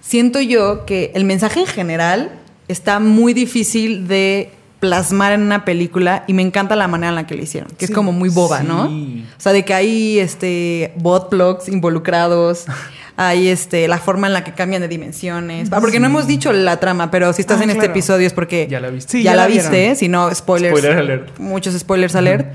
[0.06, 2.32] Siento yo que el mensaje en general
[2.68, 7.26] está muy difícil de plasmar en una película y me encanta la manera en la
[7.26, 7.92] que lo hicieron, que Sí.
[7.92, 8.68] es como muy boba, Sí.
[8.68, 8.84] ¿no?
[8.86, 12.66] O sea, de que hay este bot plugs involucrados,
[13.18, 15.70] hay este la forma en la que cambian de dimensiones.
[15.72, 18.34] Ah, porque no hemos dicho la trama, pero si estás Ah, en este episodio es
[18.34, 19.12] porque Ya la viste.
[19.14, 19.96] Sí, ya, ya la viste, vieron.
[19.96, 20.78] si no spoilers.
[20.78, 21.40] Spoiler alert.
[21.40, 22.54] Muchos spoilers alert.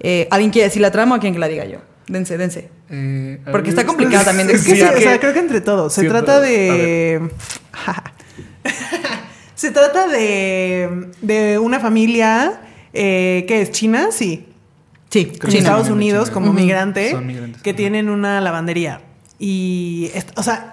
[0.00, 1.78] Eh, ¿Alguien quiere decir la trama o quieren que la diga yo?
[2.08, 2.68] Dense, dense.
[2.90, 5.60] Eh, Porque ver, está complicado también de Es que sí, o sea, creo que entre
[5.60, 5.92] todos.
[5.92, 7.30] Se trata de.
[9.54, 11.10] Se trata de.
[11.20, 12.60] de una familia
[12.92, 14.48] eh, que es china, sí.
[15.10, 15.58] Sí, China.
[15.58, 16.34] Estados Unidos China.
[16.34, 16.54] como Ujú.
[16.58, 17.10] migrante.
[17.10, 17.76] Son migrantes, Que ajá.
[17.76, 19.00] tienen una lavandería.
[19.38, 20.10] Y.
[20.36, 20.68] O sea.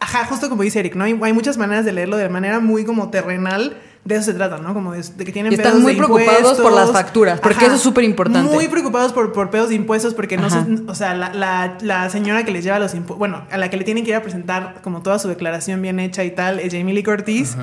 [0.00, 1.04] Ajá, justo como dice Eric, ¿no?
[1.04, 3.76] Hay, hay muchas maneras de leerlo de manera muy como terrenal.
[4.04, 4.74] De eso se trata, ¿no?
[4.74, 7.66] Como de, de que tienen Y están pedos muy de preocupados por las facturas, porque
[7.66, 8.52] eso es súper importante.
[8.52, 10.64] Muy preocupados por, por pedos de impuestos porque no Ajá.
[10.66, 13.70] se, o sea, la, la- la señora que les lleva los impuestos, bueno, a la
[13.70, 16.58] que le tienen que ir a presentar como toda su declaración bien hecha y tal,
[16.58, 17.54] es Jamie Lee Curtis.
[17.54, 17.62] Ajá.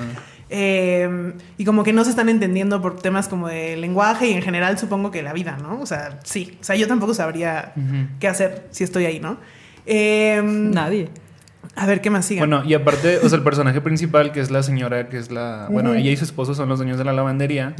[0.51, 4.41] Eh, y como que no se están entendiendo por temas como de lenguaje y en
[4.41, 5.79] general supongo que la vida, ¿no?
[5.81, 6.57] O sea, sí.
[6.59, 8.07] O sea, yo tampoco sabría Ujú.
[8.19, 9.37] qué hacer si estoy ahí, ¿no?
[9.85, 11.09] Eh, Nadie.
[11.75, 12.39] A ver, ¿qué más sigue?
[12.41, 15.67] Bueno, y aparte, o sea, el personaje principal, que es la señora, que es la.
[15.69, 17.75] Bueno, ella y su esposo son los dueños de la lavandería.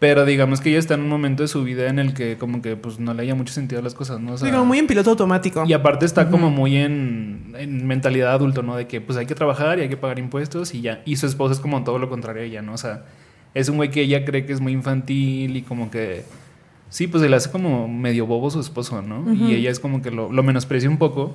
[0.00, 2.60] Pero digamos que ella está en un momento de su vida en el que, como
[2.60, 4.32] que, pues no le haya mucho sentido a las cosas, ¿no?
[4.32, 5.64] O sea, Sí, como muy en piloto automático.
[5.66, 8.76] Y aparte está como muy en, en mentalidad adulto, ¿no?
[8.76, 11.00] De que pues hay que trabajar y hay que pagar impuestos y ya.
[11.06, 12.74] Y su esposo es como todo lo contrario a ella, ¿no?
[12.74, 13.04] O sea,
[13.54, 16.24] es un güey que ella cree que es muy infantil y como que...
[16.90, 19.32] Sí, pues se le hace como medio bobo su esposo, ¿no?
[19.32, 21.34] Y ella es como que lo, lo menosprecia un poco.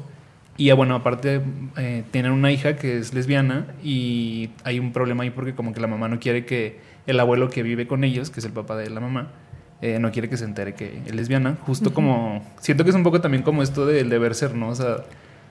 [0.59, 1.41] Y bueno, aparte
[1.77, 5.79] eh, tienen una hija que es lesbiana y hay un problema ahí porque como que
[5.79, 8.75] la mamá no quiere que el abuelo que vive con ellos, que es el papá
[8.75, 9.31] de la mamá,
[9.81, 11.57] eh, no quiere que se entere que es lesbiana.
[11.65, 12.45] Justo como...
[12.59, 14.67] Siento que es un poco también como esto del deber ser, ¿no?
[14.67, 14.97] O sea,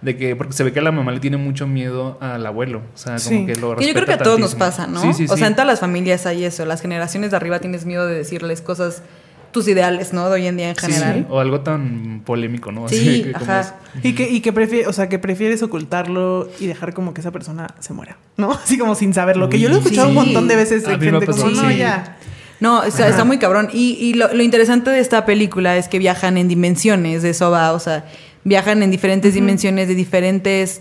[0.03, 0.37] de que...
[0.37, 2.83] Porque se ve que a la mamá le tiene mucho miedo al abuelo.
[2.95, 5.01] O sea, como que lo Que yo creo que a respeta todos nos pasa, ¿no?
[5.01, 6.67] Sí, sí, O sea, en todas las familias hay eso.
[6.67, 9.03] Las generaciones de arriba tienes miedo de decirles cosas,
[9.53, 10.27] tus ideales, ¿no?
[10.29, 11.27] De hoy en día en Sí, general.
[11.31, 12.89] O algo tan polémico, ¿no?
[12.89, 13.61] Sí, que como ajá.
[13.61, 17.21] es- Y que, y que prefiere, o sea, que prefieres ocultarlo y dejar como que
[17.21, 18.53] esa persona se muera, ¿no?
[18.65, 19.49] Así como sin saberlo.
[19.49, 20.17] Que yo lo he Uy, escuchado sí.
[20.17, 21.77] un montón de veces A de gente como, no, sí.
[21.79, 22.17] ya.
[22.61, 23.69] No, está, está muy cabrón.
[23.73, 27.51] Y, y lo, lo interesante de esta película es que viajan en dimensiones, de eso
[27.53, 28.05] va, o sea,
[28.43, 30.81] viajan en diferentes dimensiones de diferentes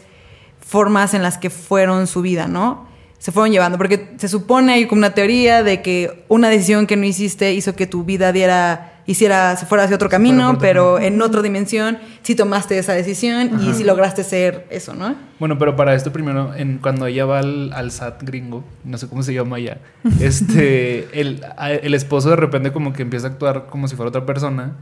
[0.59, 2.86] formas en las que fueron su vida, ¿no?
[3.19, 6.95] Se fueron llevando, porque se supone, hay como una teoría de que una decisión que
[6.95, 10.93] no hiciste hizo que tu vida diera, hiciera, se fuera hacia otro camino, otro pero
[10.95, 11.15] camino.
[11.15, 15.15] en otra dimensión sí tomaste esa decisión y sí lograste ser eso, ¿no?
[15.39, 19.07] Bueno, pero para esto primero, en, cuando ella va al, al SAT gringo, no sé
[19.07, 19.79] cómo se llama allá,
[20.21, 24.25] este, el, el esposo de repente como que empieza a actuar como si fuera otra
[24.25, 24.75] persona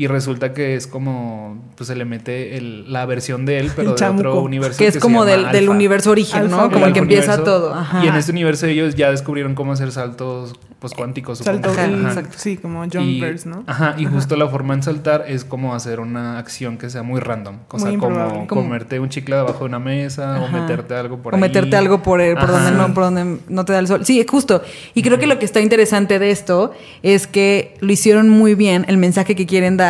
[0.00, 3.94] y resulta que es como, pues se le mete el- la versión de él, pero
[3.94, 4.78] de otro universo.
[4.78, 6.70] Que es como del, del universo origen, ¿no?
[6.70, 7.44] Como el que empieza universo.
[7.44, 7.74] todo.
[7.74, 8.02] Ajá.
[8.02, 11.36] Y en este universo ellos ya descubrieron cómo hacer saltos pues cuánticos.
[11.36, 11.58] supongo.
[11.58, 12.38] Salto, Ajá, el- exacto.
[12.38, 13.64] sí, como Y- jumpers, ¿no?
[13.66, 17.20] Ajá, y justo la forma en saltar es como hacer una acción que sea muy
[17.20, 17.56] random.
[17.68, 18.46] O sea, como.
[18.46, 21.40] Como- comerte un chicle debajo de una mesa o meterte algo por o ahí.
[21.42, 22.52] meterte algo por, el- por Ajá.
[22.70, 24.06] donde no por donde no te da el sol.
[24.06, 24.62] Sí, justo.
[24.94, 28.86] Y creo que lo que está interesante de esto es que lo hicieron muy bien
[28.88, 29.89] el mensaje que quieren dar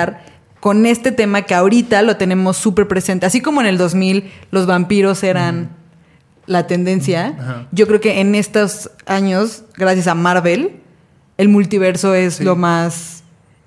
[0.60, 3.26] con este tema que ahorita lo tenemos súper presente.
[3.26, 5.70] Así como en el 2000 los vampiros eran
[6.46, 7.66] la tendencia, Ajá.
[7.72, 10.80] yo creo que en estos años, gracias a Marvel,
[11.38, 12.44] el multiverso es Sí.
[12.44, 13.16] lo más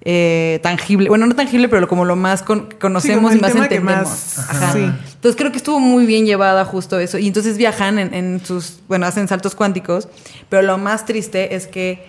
[0.06, 1.08] eh, tangible.
[1.08, 3.96] Bueno, no tangible, pero como lo más con- conocemos Sí, y más entendemos.
[4.10, 4.74] más- Ajá.
[4.74, 4.80] sí.
[4.84, 7.18] Entonces creo que estuvo muy bien llevada justo eso.
[7.20, 10.10] Y entonces viajan en, en sus, bueno, hacen saltos cuánticos,
[10.50, 12.06] pero lo más triste es que,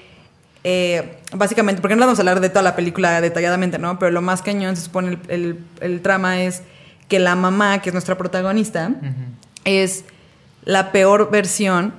[0.65, 3.99] eh, básicamente, porque no vamos a hablar de toda la película detalladamente, ¿no?
[3.99, 6.63] Pero lo más cañón, se supone, el, el- el trama es
[7.09, 8.91] que la mamá, que es nuestra protagonista,
[9.65, 10.05] es
[10.65, 11.93] la peor versión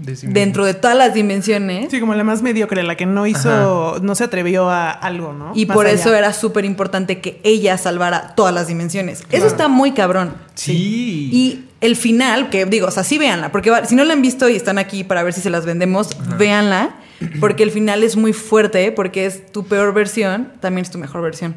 [0.00, 1.88] De sí dentro de todas las dimensiones.
[1.90, 5.50] Sí, como la más mediocre, la que no hizo, no se atrevió a algo, ¿no?
[5.56, 5.96] Y Más por allá.
[5.96, 9.24] eso era súper importante que ella salvara todas las dimensiones.
[9.30, 10.34] Eso está muy cabrón.
[10.54, 11.28] Sí.
[11.32, 14.48] Y el final, que digo, o sea, sí véanla, porque si no la han visto
[14.48, 16.90] y están aquí para ver si se las vendemos, véanla,
[17.40, 21.22] porque el final es muy fuerte, porque es tu peor versión, también es tu mejor
[21.22, 21.54] versión.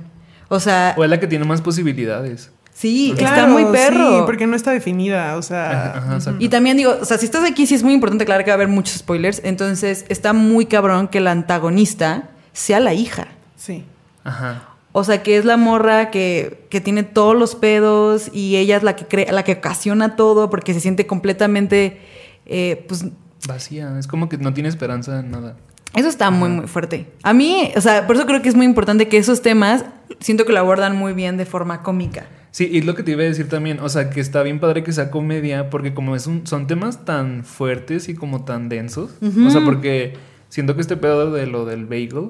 [0.47, 2.51] O sea, O es la que tiene más posibilidades.
[2.73, 4.19] sí, Claro, está muy perro.
[4.19, 5.95] Sí, porque no está definida, o sea...
[5.97, 6.43] Ajá, exacto.
[6.43, 8.55] Y también digo, o sea, si estás aquí, sí es muy importante aclarar que va
[8.55, 13.27] a haber muchos spoilers, entonces está muy cabrón que la antagonista sea la hija.
[13.55, 13.83] Sí.
[14.23, 14.69] Ajá.
[14.97, 18.83] O sea, que es la morra que, que tiene todos los pedos y ella es
[18.83, 21.99] la que crea, la que ocasiona todo porque se siente completamente,
[22.45, 23.05] eh, pues,
[23.47, 23.97] Vacía.
[23.99, 25.55] Es como que no tiene esperanza en nada.
[25.93, 27.07] eso está muy, muy fuerte.
[27.23, 29.85] A mí, o sea, por eso creo que es muy importante que esos temas,
[30.19, 32.27] siento que lo abordan muy bien de forma cómica.
[32.55, 34.61] Sí, y es lo que te iba a decir también, o sea, que está bien
[34.61, 38.69] padre que sea comedia, porque como es un, son temas tan fuertes y como tan
[38.69, 40.13] densos, o sea, porque
[40.47, 42.29] siento que este pedo de lo del bagel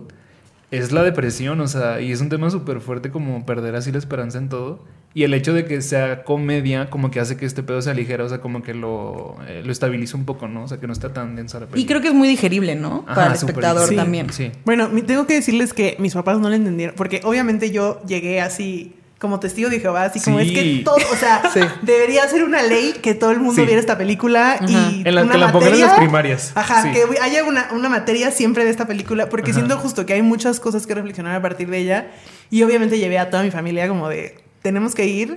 [0.72, 4.00] es la depresión, o sea, y es un tema súper fuerte como perder así la
[4.00, 4.84] esperanza en todo,
[5.16, 8.26] y el hecho de que sea comedia como que hace que este pedo sea ligero,
[8.26, 10.66] o sea, como que lo, eh, lo estabiliza un poco, ¿no?
[10.66, 11.88] O sea, que no está tan densa la Y película.
[11.88, 13.04] creo que es muy digerible, ¿no?
[13.08, 14.32] Ajá, Para el espectador también.
[14.34, 14.52] Sí.
[14.66, 18.94] Bueno, tengo que decirles que mis papás no le entendieron, porque obviamente yo llegué así
[19.18, 20.48] como testigo de Jehová, así como Sí.
[20.50, 21.62] es que todo, o sea, Sí.
[21.84, 23.66] debería ser una ley que todo el mundo Sí.
[23.66, 24.68] viera esta película Ajá.
[24.68, 26.52] y En la- una que la pongan en materia- las primarias.
[26.56, 26.90] Ajá, Sí.
[26.92, 29.62] que haya una, una materia siempre de esta película, porque Ajá.
[29.62, 32.08] siento justo que hay muchas cosas que reflexionar a partir de ella
[32.52, 35.36] y obviamente llevé a toda mi familia como de, tenemos que ir.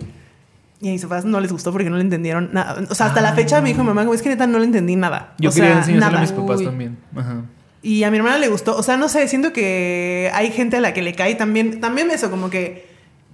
[0.80, 2.80] Y a mis papás no les gustó porque no le entendieron nada.
[2.88, 4.64] O sea, hasta la fecha me dijo mi mamá, como es que neta no le
[4.64, 5.34] entendí nada.
[5.38, 6.20] Yo o quería sea, enseñárselo a nada.
[6.22, 6.64] mis papás Uy.
[6.66, 6.96] también.
[7.16, 7.42] Ajá.
[7.82, 8.76] Y a mi hermana le gustó.
[8.76, 11.80] O sea, no sé, siento que hay gente a la que le cae también.
[11.80, 12.86] También eso, como que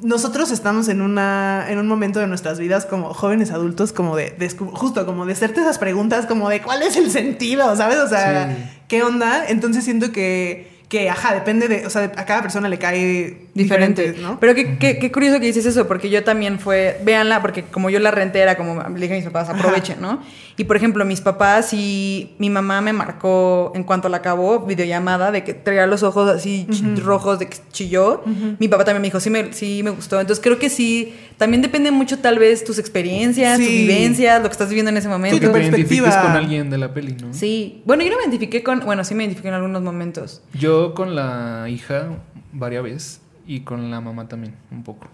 [0.03, 4.37] nosotros estamos en una en un momento de nuestras vidas como jóvenes adultos, como de,
[4.39, 7.99] descu- justo como de hacerte esas preguntas, como de cuál es el sentido, ¿sabes?
[7.99, 8.65] O sea, Sí.
[8.89, 9.45] ¿qué onda?
[9.49, 14.15] Entonces siento que, que, ajá, depende de, o sea, a cada persona le cae diferente,
[14.21, 14.39] ¿no?
[14.39, 17.91] Pero qué, qué, qué curioso que dices eso, porque yo también fue, véanla, porque como
[17.91, 20.23] yo la renté era como le dije a mis papás, aprovechen, ¿no?
[20.57, 25.33] Y por ejemplo, mis papás y mi mamá me marcó en cuanto la acabó, videollamada,
[25.33, 26.67] de que traía los ojos así
[27.03, 28.23] rojos, de que chilló.
[28.61, 30.21] Mi papá también me dijo, sí me, sí me gustó.
[30.21, 33.79] Entonces creo que sí, también depende mucho tal vez tus experiencias, tus Sí.
[33.79, 35.37] vivencias, lo que estás viviendo en ese momento.
[35.37, 36.23] tu te identifiques perspectiva.
[36.23, 37.35] con alguien de la peli, ¿no?
[37.35, 40.41] Sí, bueno, yo no me identifiqué con, bueno, sí me identifiqué en algunos momentos.
[40.53, 42.09] Yo con la hija
[42.53, 45.07] varias veces y con la mamá también, un poco.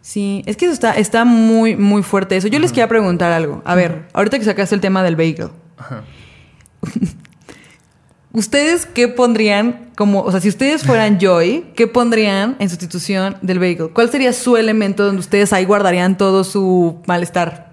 [0.00, 2.48] Sí, es que eso está, está muy, muy fuerte eso.
[2.48, 3.62] Yo les quería preguntar algo.
[3.64, 6.02] A ver, ahorita que sacaste el tema del bagel, Ajá.
[8.32, 13.58] ¿ustedes qué pondrían como, o sea, si ustedes fueran Joy, ¿qué pondrían en sustitución del
[13.58, 13.90] bagel?
[13.92, 17.67] ¿Cuál sería su elemento donde ustedes ahí guardarían todo su malestar?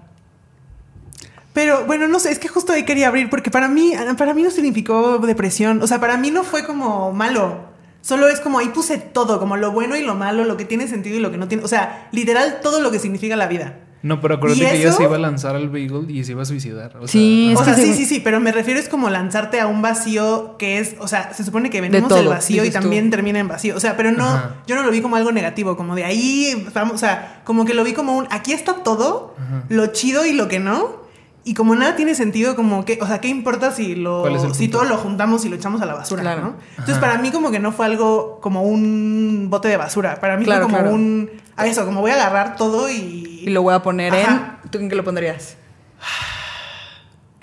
[1.56, 4.42] Pero bueno, no sé, es que justo ahí quería abrir porque para mí, para mí
[4.42, 5.80] no significó depresión.
[5.82, 7.60] O sea, para mí no fue como malo.
[8.02, 10.86] Solo es como ahí puse todo, como lo bueno y lo malo, lo que tiene
[10.86, 11.64] sentido y lo que no tiene.
[11.64, 13.78] O sea, literal todo lo que significa la vida.
[14.02, 16.42] No, pero acuérdate ¿Y que ella se iba a lanzar al bagel y se iba
[16.42, 16.94] a suicidar.
[17.00, 19.80] O Sí, sea, o sí, sí, sí, pero me refiero es como lanzarte a un
[19.80, 22.74] vacío que es, o sea, se supone que venimos del vacío y tú.
[22.74, 23.74] también termina en vacío.
[23.74, 24.56] O sea, pero no, Ajá.
[24.66, 27.72] yo no lo vi como algo negativo, como de ahí, vamos, o sea, como que
[27.72, 29.64] lo vi como un, aquí está todo, Ajá.
[29.70, 31.05] lo chido y lo que no.
[31.48, 34.42] Y como nada tiene sentido, como que, o sea, ¿qué importa si lo, ¿Cuál es
[34.42, 36.40] el si todo lo juntamos y lo echamos a la basura, Claro.
[36.42, 36.54] ¿no?
[36.70, 37.00] Entonces, Ajá.
[37.06, 40.18] para mí como que no fue algo como un bote de basura.
[40.18, 40.94] Para mí Claro, fue como claro.
[40.96, 43.42] un, a eso, como voy a agarrar todo y...
[43.46, 44.58] Y lo voy a poner Ajá.
[44.64, 44.70] en...
[44.72, 45.56] ¿Tú en qué lo pondrías?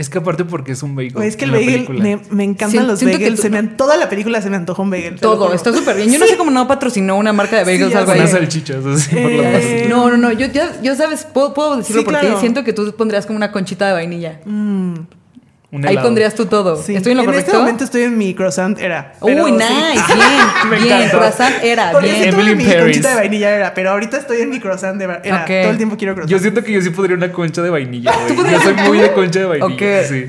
[0.04, 1.14] Es que aparte porque es un bagel.
[1.14, 3.38] Pues es que el bagel, me, me encantan Siento- los siento que bagels.
[3.38, 5.18] tú- Se me an- toda la película se me antojó un bagel.
[5.20, 6.12] Todo, está súper bien.
[6.12, 8.14] Yo no sé cómo no patrocinó una marca de bagels ya algo sé.
[8.16, 8.20] ahí.
[8.20, 9.86] Unas salchichas así por la base.
[9.90, 10.32] No, no, no.
[10.34, 12.40] Yo, yo, yo sabes, puedo, puedo decirlo Sí, porque claro.
[12.42, 14.42] siento que tú pondrías como una conchita de vainilla.
[15.74, 16.76] Un Ahí pondrías tú todo.
[16.82, 16.96] Sí.
[16.96, 17.48] ¿Estoy en lo correcto?
[17.48, 19.14] este momento estoy en mi croissant era.
[19.22, 19.52] Uy, sí.
[19.54, 20.04] nice,
[20.70, 20.98] Me bien, bien.
[21.00, 21.18] encantó.
[21.18, 22.30] Croissant era, Porque bien.
[22.30, 22.80] tuve Emily mi Paris.
[22.84, 25.46] conchita de vainilla era, pero ahorita estoy en mi croissant de era.
[25.46, 26.32] Todo el tiempo quiero croissant.
[26.32, 28.12] Yo siento que yo sí podría una concha de vainilla.
[28.52, 29.74] Yo soy muy de concha de vainilla.
[29.74, 30.08] Ok.
[30.08, 30.26] Sí.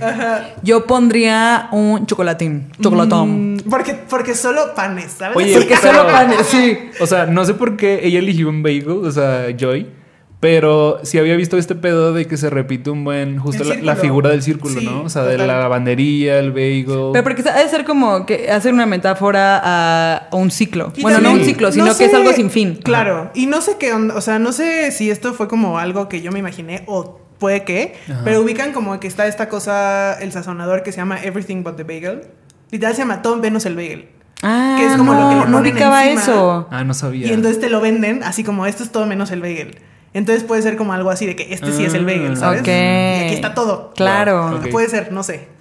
[0.63, 3.57] Yo pondría un chocolatín, chocolatón.
[3.57, 5.37] Mm, porque, porque solo panes, ¿sabes?
[5.37, 6.79] Oye, Porque pero- solo panes, sí.
[7.01, 9.89] O sea, no sé por qué ella eligió un bagel, o sea, Joy.
[10.45, 14.29] Pero sí había visto este pedo de que se repite un buen, justo la, figura
[14.29, 15.01] del círculo, Sí, ¿no?
[15.01, 16.85] O sea, de la lavandería, el bagel.
[17.15, 20.93] Pero porque ha de ser como que hacer una metáfora a, a un ciclo.
[20.97, 22.79] Y bueno, no un ciclo, sino no que es algo sin fin.
[22.85, 23.31] Claro.
[23.33, 24.17] Y no sé qué onda.
[24.17, 27.65] O sea, no sé si esto fue como algo que yo me imaginé o puede
[27.65, 27.95] que.
[28.07, 28.21] Ajá.
[28.25, 31.85] Pero ubican como que está esta cosa, el sazonador que se llama Everything But the
[31.85, 32.21] Bagel.
[32.71, 34.11] Literal se llama todo menos el bagel.
[34.43, 36.21] Ah, Que es como no, lo que le no ubicaba encima.
[36.23, 36.69] eso.
[36.71, 37.29] Ah, no sabía.
[37.29, 39.79] Y entonces te lo venden así como esto es todo menos el bagel.
[40.15, 42.37] Entonces puede ser como algo así de que este sí es el bagel, Ah.
[42.37, 42.63] ¿sabes?
[42.67, 43.93] Y aquí está todo.
[43.97, 44.61] Claro.
[44.71, 45.53] Puede ser, no sé.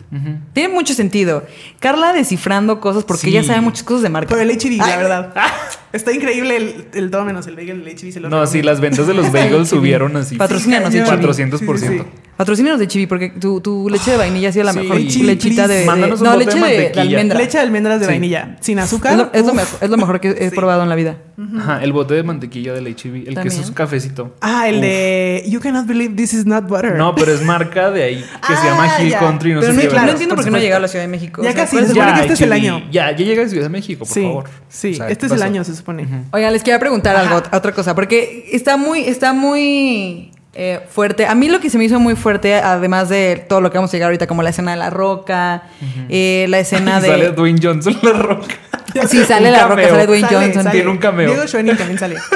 [0.53, 1.43] Tiene mucho sentido.
[1.79, 3.29] Carla descifrando cosas porque Sí.
[3.29, 4.29] ella sabe muchas cosas de marca.
[4.29, 5.33] Por el HB, la verdad.
[5.91, 8.79] Está increíble el, el todo menos el bagel, el HB se lo No, sí, las
[8.79, 10.35] ventas de los bagels subieron así.
[10.35, 11.05] Patrocínanos, Sí, HB.
[11.05, 11.21] cañón.
[11.33, 11.57] 400%.
[11.79, 12.03] Sí, sí, sí.
[12.37, 14.79] Patrocínanos de chibi porque tu, tu leche de vainilla ha sido la Sí.
[14.79, 15.79] mejor Chibi, lechita de, please.
[15.81, 17.37] de- Mándanos un no bote de leche de, de almendra.
[17.37, 18.11] Leche de almendras de Sí.
[18.11, 18.57] vainilla.
[18.59, 19.11] Sin azúcar.
[19.13, 19.55] es, lo, es lo Uf.
[19.55, 20.55] mejor, es lo mejor que he Sí.
[20.55, 21.17] probado en la vida.
[21.59, 24.35] Ajá, el bote de mantequilla del HB, el que es un cafecito.
[24.41, 24.81] Ah, el Uf.
[24.81, 26.95] de You cannot believe this is not butter.
[26.95, 29.19] No, pero es marca de ahí que se Ah, llama Hill ya.
[29.19, 29.53] Country.
[29.53, 30.11] No Pero sé no, qué no claro, verga.
[30.13, 31.43] entiendo por qué no llega a la Ciudad de México.
[31.43, 32.83] Ya O sea, casi, ¿cuál es se supone que este es el año.
[32.91, 34.45] Ya, ya llega a Ciudad de México, por sí, favor.
[34.69, 34.93] sí.
[34.93, 36.07] O sea, este ¿qué es el año, se supone.
[36.31, 37.35] Oigan, les quería preguntar Ajá.
[37.37, 41.25] algo, otra cosa, porque está muy, está muy eh, fuerte.
[41.25, 43.91] A mí lo que se me hizo muy fuerte, además de todo lo que vamos
[43.91, 45.63] a llegar ahorita, como la escena de la roca,
[46.09, 47.07] eh, la escena de.
[47.07, 48.55] Sale Dwayne Johnson la roca.
[49.07, 50.63] Sí, sale Un la roca, sale Dwayne Sale, Johnson.
[50.63, 50.75] sale.
[50.75, 51.27] Tiene un cameo.
[51.31, 52.15] Diego Schoening también sale.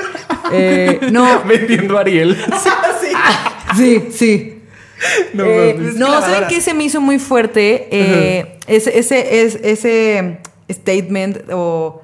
[0.51, 2.38] Eh, no, Vendiendo a Ariel.
[3.75, 4.53] sí, sí.
[5.34, 6.21] No, Eh, no.
[6.21, 7.88] ¿saben qué se me hizo muy fuerte?
[7.91, 10.38] Eh, ese, ese, es- ese
[10.71, 12.01] statement o...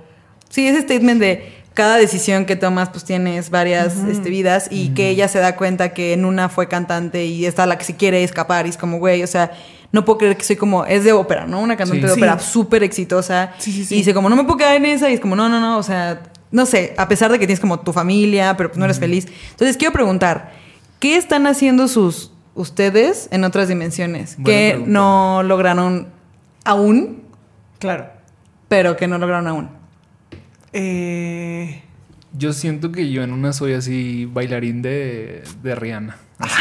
[0.50, 5.10] Sí, ese statement de cada decisión que tomas pues tienes varias este, vidas y que
[5.10, 8.24] ella se da cuenta que en una fue cantante y esta la que se quiere
[8.24, 9.52] escapar y es como, güey, o sea,
[9.92, 11.60] no puedo creer que soy como, es de ópera, ¿no?
[11.62, 12.08] Una cantante Sí.
[12.08, 13.96] de ópera súper exitosa Sí, sí, sí.
[13.96, 15.78] y dice como, no me puedo quedar en esa y es como, no, no, no,
[15.78, 18.86] o sea, no sé, a pesar de que tienes como tu familia, pero pues no
[18.86, 19.28] eres feliz.
[19.52, 20.52] Entonces quiero preguntar,
[21.00, 24.92] ¿qué están haciendo sus ustedes en otras dimensiones Buena que pregunta.
[24.92, 26.10] no lograron
[26.66, 27.24] aún,
[27.80, 28.08] Claro.
[28.68, 29.70] pero que no lograron aún?
[30.74, 31.82] Eh,
[32.38, 36.18] Yo siento que yo en una soy así bailarín de, de Rihanna.
[36.40, 36.54] Así,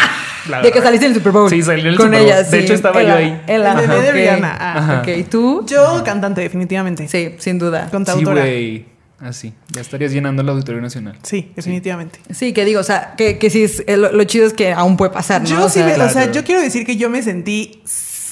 [0.51, 1.49] la De que saliste en el Super Bowl.
[1.51, 2.29] Sí, salí en el con Super Bowl.
[2.29, 2.43] ella.
[2.43, 2.65] De sí.
[2.65, 3.41] hecho, estaba yo ahí.
[3.47, 4.13] El bebé de.
[4.13, 4.57] Rihanna.
[4.61, 5.01] Ah, Ajá.
[5.01, 5.65] Ok, ¿y tú?
[5.67, 7.09] yo cantante, definitivamente.
[7.09, 7.87] Sí, sin duda.
[7.87, 8.43] Sí, Contautora.
[8.43, 8.87] güey.
[9.19, 9.55] Así.
[9.71, 11.17] Ya estarías llenando el Auditorio Nacional.
[11.23, 12.19] Sí, definitivamente.
[12.35, 14.73] Sí, que digo, o sea, que, que sí, es- eh, lo, lo chido es que
[14.73, 15.49] aún puede pasar, ¿no?
[15.49, 17.83] Yo sí, me- o sea, yo quiero decir que yo me sentí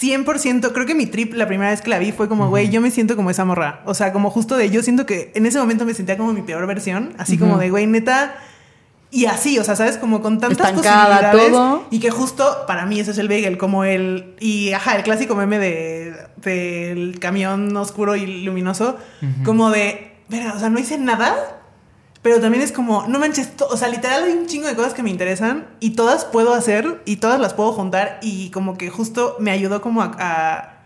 [0.00, 2.80] 100%, creo que mi trip la primera vez que la vi fue como, güey, yo
[2.80, 3.82] me siento como esa morra.
[3.84, 6.42] O sea, como justo de, yo siento que en ese momento me sentía como mi
[6.42, 8.34] peor versión, así como de, güey, neta.
[9.12, 9.98] Y así, o sea, ¿sabes?
[9.98, 11.50] Como con tantas Estancada, posibilidades.
[11.50, 11.86] todo.
[11.90, 14.36] Y que justo para mí ese es el bagel, como el...
[14.38, 18.96] Y, ajá, el clásico meme de, del camión oscuro y luminoso.
[19.44, 21.59] Como de, verga, o sea, no hice nada,
[22.22, 25.02] pero también es como, no manches, o sea, literal hay un chingo de cosas que
[25.02, 29.36] me interesan y todas puedo hacer y todas las puedo juntar y como que justo
[29.38, 30.10] me ayudó como a...
[30.18, 30.76] a-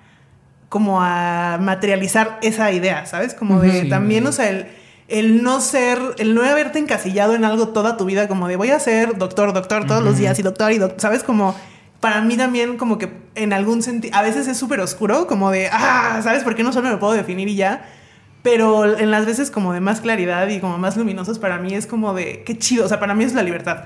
[0.69, 3.33] como a materializar esa idea, ¿sabes?
[3.35, 3.89] Como de Sí.
[3.89, 4.67] también, o sea, el,
[5.07, 8.71] el no ser, el no haberte encasillado en algo toda tu vida, como de voy
[8.71, 11.23] a ser doctor, doctor todos los días y doctor y doctor, ¿sabes?
[11.23, 11.55] Como
[12.01, 15.69] para mí también como que en algún sentido, a veces es súper oscuro, como de,
[15.73, 16.43] ah, ¿sabes?
[16.43, 17.89] por qué no solo me puedo definir y ya?
[18.45, 21.87] Pero en las veces como de más claridad y como más luminosos, para mí es
[21.89, 23.79] como de, qué chido, o sea, para mí es la libertad.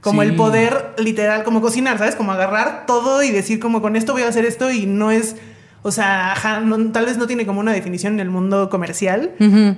[0.00, 0.28] Como Sí.
[0.28, 2.14] el poder literal, como cocinar, ¿sabes?
[2.14, 5.34] Como agarrar todo y decir como con esto voy a hacer esto y no es,
[5.82, 9.32] o sea, ajá, no- tal vez no tiene como una definición en el mundo comercial,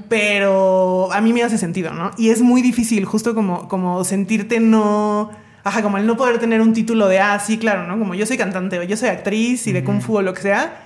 [0.08, 2.10] pero a mí me hace sentido, ¿no?
[2.18, 5.30] Y es muy difícil justo como, como sentirte no...
[5.64, 7.98] Ajá, como el no poder tener un título de, ah, sí, claro, ¿no?
[7.98, 10.42] Como yo soy cantante o yo soy actriz y de kung fu o lo que
[10.42, 10.85] sea.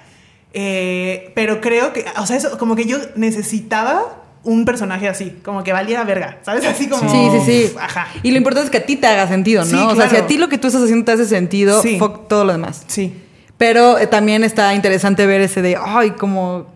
[0.53, 5.63] Eh, pero creo que, o sea, eso, como que yo necesitaba un personaje así, como
[5.63, 6.65] que valiera verga, ¿sabes?
[6.67, 7.11] Así como...
[7.11, 7.75] Sí, sí, sí.
[7.79, 8.09] Ajá.
[8.23, 9.71] Y lo importante es que a ti te haga sentido, ¿no?
[9.71, 11.99] Sí, O sea, si a ti lo que tú estás haciendo te hace sentido, Sí.
[11.99, 12.85] fuck todo lo demás.
[12.87, 13.13] Sí.
[13.59, 16.67] Pero eh, también está interesante ver ese de, ay, como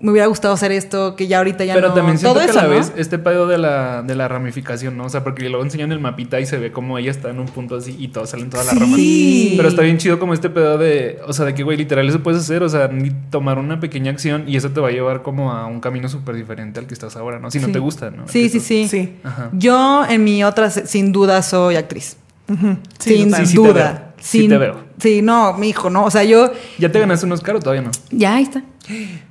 [0.00, 1.94] me hubiera gustado hacer esto, que ya ahorita ya Pero no.
[1.94, 2.74] también siento todo que eso, a la ¿no?
[2.76, 5.04] vez este pedo de la, de la ramificación, ¿no?
[5.04, 7.46] O sea, porque luego enseñan el mapita y se ve como ella está en un
[7.46, 8.96] punto así y todos salen todas las ramas.
[8.96, 9.54] Sí.
[9.56, 12.20] Pero está bien chido como este pedo de, o sea, de que, güey, literal eso
[12.22, 15.22] puedes hacer, o sea, ni tomar una pequeña acción y eso te va a llevar
[15.22, 17.50] como a un camino súper diferente al que estás ahora, ¿no?
[17.50, 18.26] Si no te gusta, ¿no?
[18.26, 18.88] Sí, sí, sí.
[18.88, 19.16] Sí.
[19.22, 19.50] Ajá.
[19.52, 22.16] Yo en mi otra, sin duda, soy actriz.
[22.98, 23.32] Sin.
[23.34, 23.72] Sí, duda.
[23.72, 24.12] veo.
[24.18, 24.76] Sí Sin- te veo.
[24.98, 26.04] Sí, no, mi hijo, no.
[26.04, 26.50] O sea, yo.
[26.78, 27.90] ¿Ya te ganaste un Oscar o todavía no?
[28.10, 28.62] Ya, ahí está.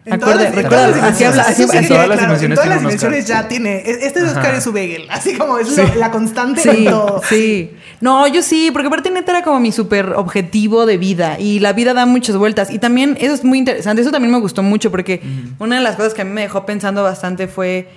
[0.05, 2.69] En todas Acuerde- las- recuerda, las así habla, así, todas las claro, dimensiones En todas
[2.69, 3.83] las dimensiones ya tiene.
[3.85, 4.31] Este Ajá.
[4.31, 5.07] Oscar es su bagel.
[5.09, 5.81] Así como es Sí.
[5.81, 7.21] lo- la constante en Sí, todo.
[7.29, 7.71] sí.
[8.01, 11.73] No, yo sí, porque aparte neta era como mi súper objetivo de vida y la
[11.73, 14.89] vida da muchas vueltas y también eso es muy interesante, eso también me gustó mucho
[14.89, 15.21] porque
[15.59, 17.89] una de las cosas que a mí me dejó pensando bastante fue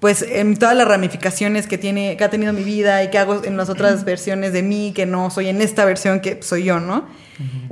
[0.00, 3.44] pues en todas las ramificaciones que tiene que ha tenido mi vida y que hago
[3.44, 6.80] en las otras versiones de mí que no soy en esta versión que soy yo,
[6.80, 7.04] ¿no?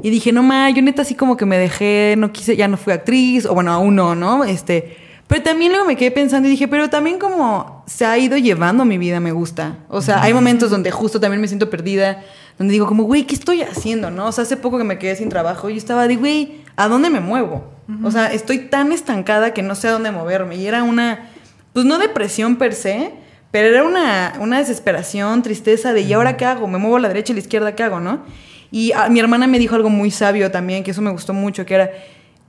[0.02, 2.76] Y dije, no ma, yo neta así como que me dejé, no quise, ya no
[2.76, 4.44] fui actriz o bueno, aún no, ¿no?
[4.44, 8.38] Este, pero también luego me quedé pensando y dije, pero también como se ha ido
[8.38, 9.76] llevando mi vida, me gusta.
[9.88, 12.22] O sea, hay momentos donde justo también me siento perdida,
[12.56, 14.10] donde digo como, güey, ¿qué estoy haciendo?
[14.10, 14.26] ¿No?
[14.26, 16.88] O sea, hace poco que me quedé sin trabajo y yo estaba de, güey, ¿a
[16.88, 17.64] dónde me muevo?
[18.04, 20.56] O sea, estoy tan estancada que no sé a dónde moverme.
[20.56, 21.30] Y era una,
[21.72, 23.12] pues no depresión per se,
[23.50, 26.66] pero era una, una desesperación, tristeza de, ¿y ahora qué hago?
[26.66, 27.74] ¿Me muevo a la derecha y a la izquierda?
[27.74, 28.00] ¿Qué hago?
[28.00, 28.24] ¿No?
[28.70, 31.64] Y ah, mi hermana me dijo algo muy sabio también, que eso me gustó mucho,
[31.64, 31.90] que era,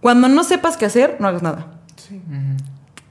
[0.01, 1.79] cuando no sepas qué hacer, no hagas nada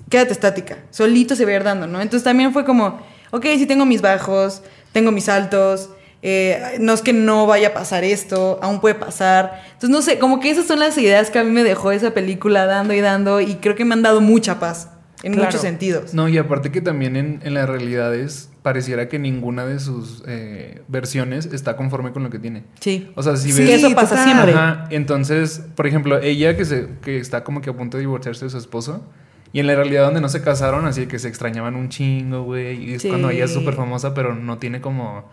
[0.09, 2.01] quédate estática, solito se va a ir dando, ¿no?
[2.01, 2.99] Entonces también fue como,
[3.31, 5.90] ok, sí tengo mis bajos, tengo mis altos,
[6.23, 9.62] eh, no es que no vaya a pasar esto, aún puede pasar.
[9.66, 12.12] Entonces, no sé, como que esas son las ideas que a mí me dejó esa
[12.12, 14.90] película dando y dando y creo que me han dado mucha paz
[15.22, 15.46] en Claro.
[15.48, 16.14] muchos sentidos.
[16.14, 20.83] No, y aparte que también en, en las realidades pareciera que ninguna de sus eh,
[20.88, 22.64] versiones está conforme con lo que tiene.
[22.81, 23.11] Sí.
[23.14, 23.68] O sea, si Sí, ves...
[23.70, 24.52] que eso pasa siempre.
[24.52, 28.44] Ajá, entonces, por ejemplo, ella que, se, que está como que a punto de divorciarse
[28.44, 29.04] de su esposo.
[29.52, 32.90] Y en la realidad donde no se casaron, así que se extrañaban un chingo, güey.
[32.90, 33.09] Y es Sí.
[33.09, 35.24] cuando ella es súper famosa, pero no tiene como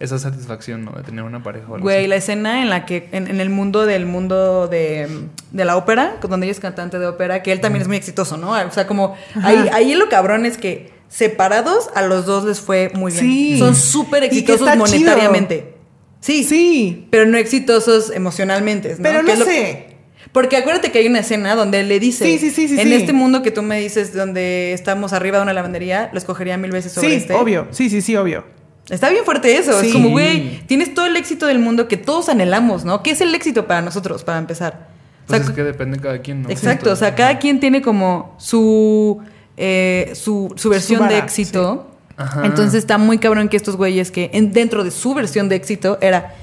[0.00, 0.92] esa satisfacción, ¿no?
[0.92, 2.06] De tener una pareja o Güey, así.
[2.08, 5.08] la escena en la que, en, en el mundo del mundo de,
[5.52, 8.36] de la ópera, donde ella es cantante de ópera, que él también es muy exitoso,
[8.36, 8.50] ¿no?
[8.52, 12.90] O sea, como ahí, ahí lo cabrón es que separados a los dos les fue
[12.94, 13.24] muy bien.
[13.24, 13.58] Sí.
[13.58, 14.76] Son súper exitosos chido.
[14.76, 15.74] monetariamente.
[16.20, 17.06] Sí, Sí.
[17.10, 18.96] pero no exitosos emocionalmente.
[18.96, 19.02] ¿no?
[19.02, 19.86] Pero no sé.
[20.32, 22.88] Porque acuérdate que hay una escena donde él le dice, Sí, sí, sí, sí, en
[22.88, 22.94] sí.
[22.94, 26.72] este mundo que tú me dices donde estamos arriba de una lavandería, lo escogería mil
[26.72, 27.34] veces sobre Sí, este.
[27.34, 27.68] obvio.
[27.70, 28.44] Sí, sí, sí, obvio.
[28.90, 29.80] Está bien fuerte eso.
[29.80, 29.86] Sí.
[29.88, 33.02] Es como, güey, tienes todo el éxito del mundo que todos anhelamos, ¿no?
[33.02, 34.88] ¿Qué es el éxito para nosotros, para empezar?
[35.24, 36.50] O Pues sea, es que depende de cada quien, ¿no?
[36.50, 39.22] exacto, o sea, cada quien tiene como su,
[39.56, 41.90] eh, su, su versión vara, de éxito.
[42.16, 42.44] Ajá.
[42.44, 45.96] Entonces está muy cabrón que estos güeyes que en- dentro de su versión de éxito
[46.02, 46.34] era,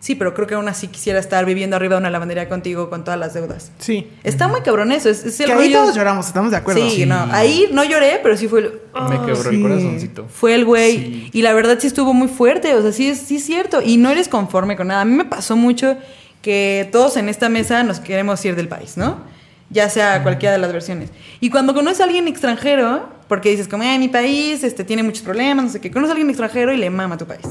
[0.00, 3.04] sí, pero creo que aún así quisiera estar viviendo arriba de una lavandería contigo con
[3.04, 3.72] todas las deudas.
[3.78, 4.08] Sí.
[4.24, 6.80] Está muy cabrón eso, es, es el Que ahí todos lloramos, estamos de acuerdo.
[6.88, 7.06] Sí, Sí.
[7.06, 8.66] no, ahí no lloré, pero sí fue el...
[8.66, 9.56] Me "Ah, quebró sí.
[9.56, 10.26] el corazoncito.
[10.28, 10.96] fue el güey.
[10.96, 11.30] Sí.
[11.32, 12.74] Y la verdad sí estuvo muy fuerte.
[12.74, 13.80] O sea, sí es, sí es cierto.
[13.82, 15.00] Y no eres conforme con nada.
[15.02, 15.96] A mí me pasó mucho
[16.42, 19.18] que todos en esta mesa nos queremos ir del país, ¿no?
[19.70, 21.10] Ya sea cualquiera de las versiones.
[21.40, 25.22] Y cuando conoces a alguien extranjero, porque dices como, ay, mi país este, tiene muchos
[25.22, 27.42] problemas, no sé qué, conoces a alguien extranjero y le mama tu país.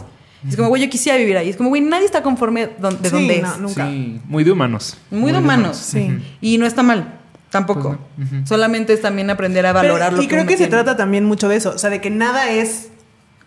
[0.48, 1.50] Es como, güey, yo quisiera vivir ahí.
[1.50, 3.60] Es como, güey, nadie está conforme don- de Sí, donde no, es.
[3.60, 3.88] nunca.
[3.88, 4.98] Sí, muy de humanos.
[5.12, 5.78] Muy de humanos.
[5.78, 6.18] Sí.
[6.42, 7.20] Y no está mal.
[7.50, 7.98] Tampoco.
[8.18, 8.46] Pues no.
[8.48, 11.26] Solamente es también aprender a valorar Pero- lo y creo uno que se trata también
[11.26, 11.72] mucho de eso.
[11.72, 12.90] O sea, de que nada es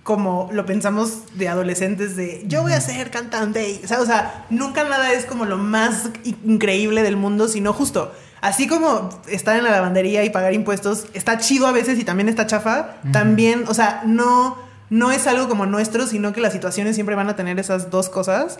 [0.03, 3.81] como lo pensamos de adolescentes de yo voy a ser cantante.
[3.85, 6.09] o, sea, o sea, nunca nada es como lo más
[6.45, 8.13] increíble del mundo, sino justo.
[8.41, 12.31] Así como estar en la lavandería y pagar impuestos está chido a veces y también
[12.31, 14.57] está chafa, también, o sea, no,
[14.91, 18.09] no es algo como nuestro, sino que las situaciones siempre van a tener esas dos
[18.09, 18.59] cosas.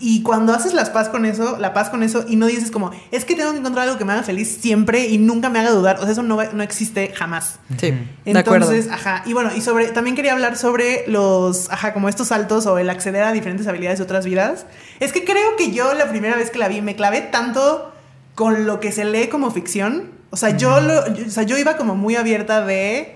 [0.00, 2.92] Y cuando haces las paz con eso, la paz con eso, y no dices como,
[3.10, 5.70] es que tengo que encontrar algo que me haga feliz siempre y nunca me haga
[5.72, 7.58] dudar, o sea, eso no, va- no existe jamás.
[7.80, 7.92] Sí,
[8.24, 8.70] de acuerdo.
[8.70, 12.66] Entonces, ajá, y bueno, y sobre, también quería hablar sobre los, ajá, como estos saltos
[12.66, 14.66] o el acceder a diferentes habilidades de otras vidas.
[15.00, 17.92] Es que creo que yo la primera vez que la vi me clavé tanto
[18.36, 20.10] con lo que se lee como ficción.
[20.30, 23.13] O sea, yo, lo, yo- o sea, yo iba como muy abierta de...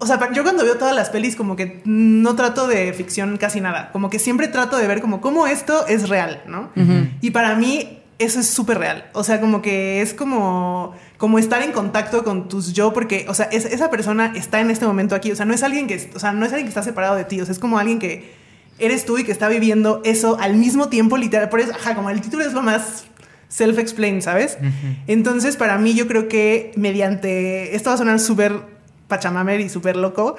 [0.00, 3.60] O sea, yo cuando veo todas las pelis como que no trato de ficción casi
[3.60, 3.90] nada.
[3.92, 6.70] Como que siempre trato de ver como cómo esto es real, ¿no?
[7.20, 9.10] Y para mí eso es súper real.
[9.12, 13.34] O sea, como que es como, como estar en contacto con tus yo, porque, o
[13.34, 15.30] sea, es- esa persona está en este momento aquí.
[15.32, 17.24] O sea, no es alguien que, o sea, no es alguien que está separado de
[17.24, 17.40] ti.
[17.40, 18.32] O sea, es como alguien que
[18.78, 21.48] eres tú y que está viviendo eso al mismo tiempo, literal.
[21.48, 23.04] Por eso, ajá, como el título es lo más
[23.50, 24.58] self-explained, ¿sabes?
[25.06, 27.74] Entonces, para mí, yo creo que mediante.
[27.74, 28.77] Esto va a sonar súper
[29.08, 30.36] pachamamer y súper loco.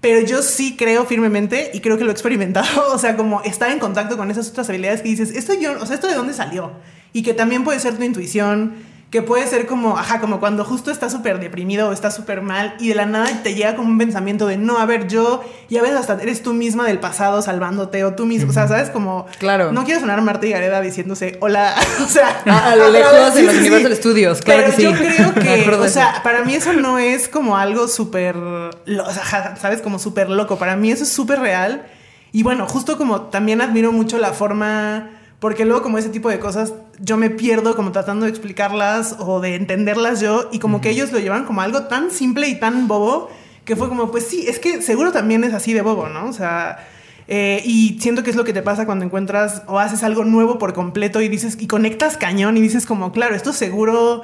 [0.00, 3.70] Pero yo sí creo firmemente y creo que lo he experimentado, o sea, como estar
[3.70, 6.32] en contacto con esas otras habilidades que dices, esto yo, o sea, esto de dónde
[6.32, 6.72] salió
[7.12, 8.74] y que también puede ser tu intuición,
[9.10, 12.76] que puede ser como, ajá, como cuando justo estás súper deprimido o estás súper mal
[12.78, 15.78] y de la nada te llega como un pensamiento de, no, a ver, yo, y
[15.78, 18.88] a veces hasta eres tú misma del pasado salvándote o tú mismo, o sea, ¿sabes?
[18.90, 19.72] Como, Claro.
[19.72, 23.46] no quiero sonar Marta y Gareda diciéndose, hola, o sea, A- a lo lejos en
[23.46, 23.68] los sí, sí.
[23.68, 24.82] Universal Studios, claro Pero que sí.
[24.84, 25.34] yo creo
[25.64, 29.56] que, de o sea, para mí eso no es como algo súper, lo- o sea,
[29.56, 29.82] ¿sabes?
[29.82, 30.56] Como súper loco.
[30.56, 31.84] Para mí eso es súper real.
[32.30, 36.38] Y bueno, justo como también admiro mucho la forma, porque luego como ese tipo de
[36.38, 40.90] cosas yo me pierdo como tratando de explicarlas o de entenderlas yo y como que
[40.90, 43.28] ellos lo llevan como algo tan simple y tan bobo
[43.64, 46.26] que fue como, pues sí, es que seguro también es así de bobo, ¿no?
[46.28, 46.86] O sea...
[47.28, 50.58] eh, y siento que es lo que te pasa cuando encuentras o haces algo nuevo
[50.58, 54.22] por completo y dices y conectas cañón y dices como, claro, esto seguro,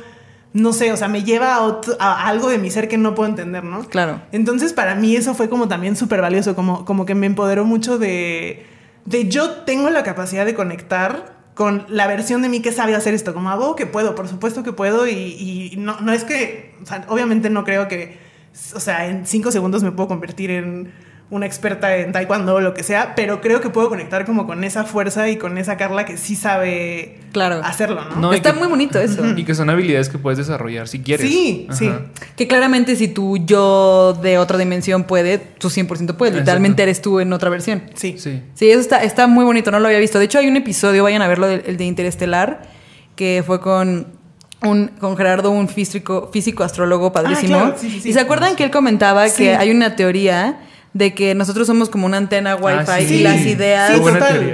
[0.53, 3.15] no sé, o sea, me lleva a, otro- a algo de mi ser que no
[3.15, 3.85] puedo entender, ¿no?
[3.89, 4.21] Claro.
[4.33, 7.99] Entonces, para mí eso fue como también súper valioso, como, como que me empoderó mucho
[7.99, 8.67] de,
[9.07, 13.15] de yo tengo la capacidad de conectar con la versión de mí que sabe hacer
[13.15, 16.75] esto, como hago que puedo, por supuesto que puedo y, y no, no es que,
[16.83, 18.19] o sea, obviamente no creo que,
[18.75, 20.93] o sea, en cinco segundos me puedo convertir en
[21.29, 24.63] una experta en taekwondo o lo que sea, pero creo que puedo conectar como con
[24.63, 27.61] esa fuerza y con esa Carla que sí sabe Claro.
[27.65, 28.33] hacerlo, ¿no?
[28.33, 29.27] Está que- muy bonito eso.
[29.37, 31.29] Y que son habilidades que puedes desarrollar si quieres.
[31.29, 31.91] Sí, sí.
[32.37, 36.37] Que claramente si tu yo de otra dimensión puede, tú 100% puedes.
[36.37, 37.83] Literalmente eres tú en otra versión.
[37.95, 38.15] Sí.
[38.19, 38.43] Sí.
[38.55, 40.21] Sí, eso está, está muy bonito, no lo había visto.
[40.21, 42.63] De hecho, hay un episodio, vayan a verlo, del- el de Interestelar,
[43.17, 44.07] que fue con,
[44.63, 47.57] un, con Gerardo, un físico, físico astrólogo padrísimo.
[47.57, 48.09] Ah, claro, sí, sí, sí.
[48.11, 49.43] Y se acuerdan que él comentaba Sí.
[49.43, 50.61] que hay una teoría
[50.97, 53.15] de que nosotros somos como una antena wifi Ah, sí.
[53.17, 54.01] y las ideas Sí,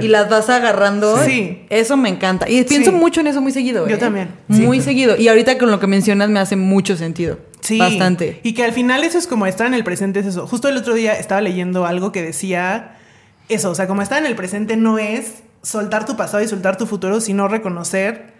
[0.02, 1.22] y las vas agarrando.
[1.24, 1.62] Sí.
[1.70, 2.48] Eso me encanta.
[2.48, 2.96] Y pienso Sí.
[2.96, 3.86] mucho en eso muy seguido.
[3.88, 3.98] Yo ¿eh?
[3.98, 4.28] también.
[4.48, 4.84] Muy Sí.
[4.86, 5.16] seguido.
[5.16, 7.38] Y ahorita con lo que mencionas me hace mucho sentido.
[7.60, 7.78] Sí.
[7.78, 8.40] Bastante.
[8.42, 10.46] Y que al final eso es como estar en el presente, es eso.
[10.48, 12.96] Justo el otro día estaba leyendo algo que decía
[13.48, 16.76] eso, o sea, como estar en el presente no es soltar tu pasado y soltar
[16.76, 18.31] tu futuro, sino reconocer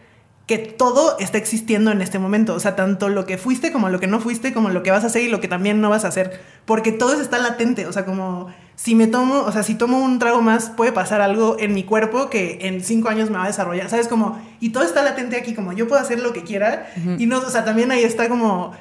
[0.47, 2.55] que todo está existiendo en este momento.
[2.55, 5.05] O sea, tanto lo que fuiste como lo que no fuiste, como lo que vas
[5.05, 6.41] a hacer y lo que también no vas a hacer.
[6.65, 7.87] Porque todo eso está latente.
[7.87, 11.21] O sea, como si me tomo, o sea, si tomo un trago más, puede pasar
[11.21, 13.89] algo en mi cuerpo que en cinco años me va a desarrollar.
[13.89, 14.09] ¿Sabes?
[14.09, 16.93] Como, y todo está latente aquí, como yo puedo hacer lo que quiera.
[17.19, 18.73] Y no, o sea, también ahí está como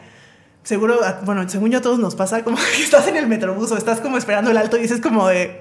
[0.63, 3.71] seguro, a- bueno, según yo a todos nos pasa como que estás en el metrobús
[3.71, 5.59] o estás como esperando el alto y dices como de,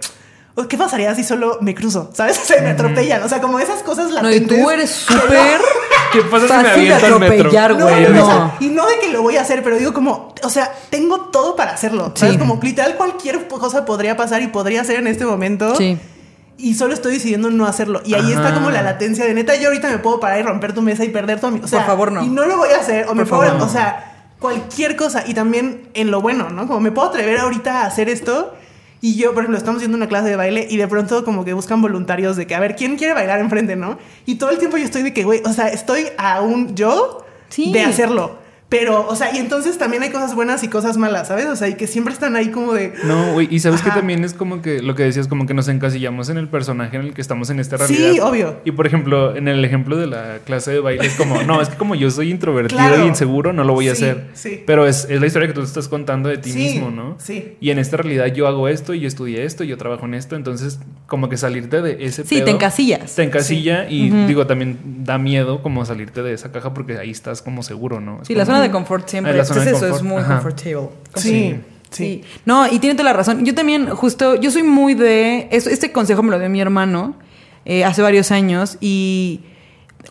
[0.57, 2.11] "Oh, ¿qué pasaría si solo me cruzo?
[2.15, 2.39] ¿Sabes?
[2.43, 3.23] O sea, me atropellan.
[3.23, 4.59] O sea, como esas cosas No, y latentes.
[4.63, 5.61] tú eres súper
[6.13, 7.37] ¿Qué pasa si me fácil aviento al metro?
[7.37, 8.03] atropellar, No, güey.
[8.03, 8.23] no, No.
[8.25, 10.73] o sea, y no de que lo voy a hacer, pero digo como, o sea,
[10.91, 12.13] tengo todo para hacerlo.
[12.15, 12.35] ¿Sabes?
[12.35, 12.39] Sí.
[12.41, 15.75] Como literal cualquier cosa podría pasar y podría ser en este momento.
[15.77, 15.99] Sí.
[16.59, 18.03] Y solo estoy decidiendo no hacerlo.
[18.05, 19.55] Y ahí está como la latencia de neta.
[19.57, 21.61] Yo ahorita me puedo parar y romper tu mesa y perder todo mi.
[21.61, 22.23] O sea, Por favor, no.
[22.23, 23.07] Y no lo voy a hacer.
[23.09, 23.43] O me Por puedo.
[23.45, 23.65] favor, no.
[23.65, 25.25] O sea, cualquier cosa.
[25.27, 26.67] Y también en lo bueno, ¿no?
[26.67, 28.55] Como me puedo atrever ahorita a hacer esto.
[29.03, 31.45] Y yo, por ejemplo, estamos yendo a una clase de baile y de pronto como
[31.45, 33.99] que buscan voluntarios de que, a ver, ¿quién quiere bailar enfrente, no?
[34.27, 37.25] Y todo el tiempo yo estoy de que, güey, o sea, estoy a un yo
[37.49, 37.73] Sí.
[37.73, 38.39] de hacerlo.
[38.71, 41.47] Pero, o sea, y entonces también hay cosas buenas y cosas malas, ¿sabes?
[41.47, 42.93] O sea, y que siempre están ahí como de...
[43.05, 45.67] No, güey, y sabes que también es como que lo que decías, como que nos
[45.67, 48.13] encasillamos en el personaje en el que estamos en esta realidad.
[48.13, 48.61] Sí, obvio.
[48.65, 51.69] Y por ejemplo, en el ejemplo de la clase de baile es como, no, es
[51.69, 53.03] que como yo soy introvertido Claro.
[53.03, 54.29] e inseguro, no lo voy a Sí, hacer.
[54.35, 54.63] sí.
[54.65, 57.17] Pero es, es la historia que tú estás contando de ti Sí, mismo, ¿no?
[57.19, 57.57] sí.
[57.61, 60.15] Y en esta realidad yo hago esto, y yo estudié esto, y yo trabajo en
[60.15, 63.17] esto, entonces como que salirte de ese Sí, pedo te encasillas.
[63.17, 67.43] Te encasilla y digo, también da miedo como salirte de esa caja porque ahí estás
[67.43, 68.21] como seguro, ¿no?
[68.23, 69.39] Es Sí, la como- zona de confort siempre.
[69.41, 70.35] Es de eso, es muy ajá.
[70.35, 70.89] comfortable.
[71.17, 71.61] Sí, Sí.
[71.91, 72.25] sí.
[72.45, 73.45] No, y tiene toda la razón.
[73.45, 75.49] Yo también, justo, yo soy muy de.
[75.51, 77.17] es- Este consejo me lo dio mi hermano
[77.65, 79.41] eh, hace varios años y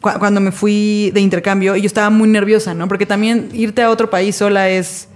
[0.02, 2.88] cu- cuando me fui de intercambio, y yo estaba muy nerviosa, ¿no?
[2.88, 5.08] Porque también irte a otro país sola es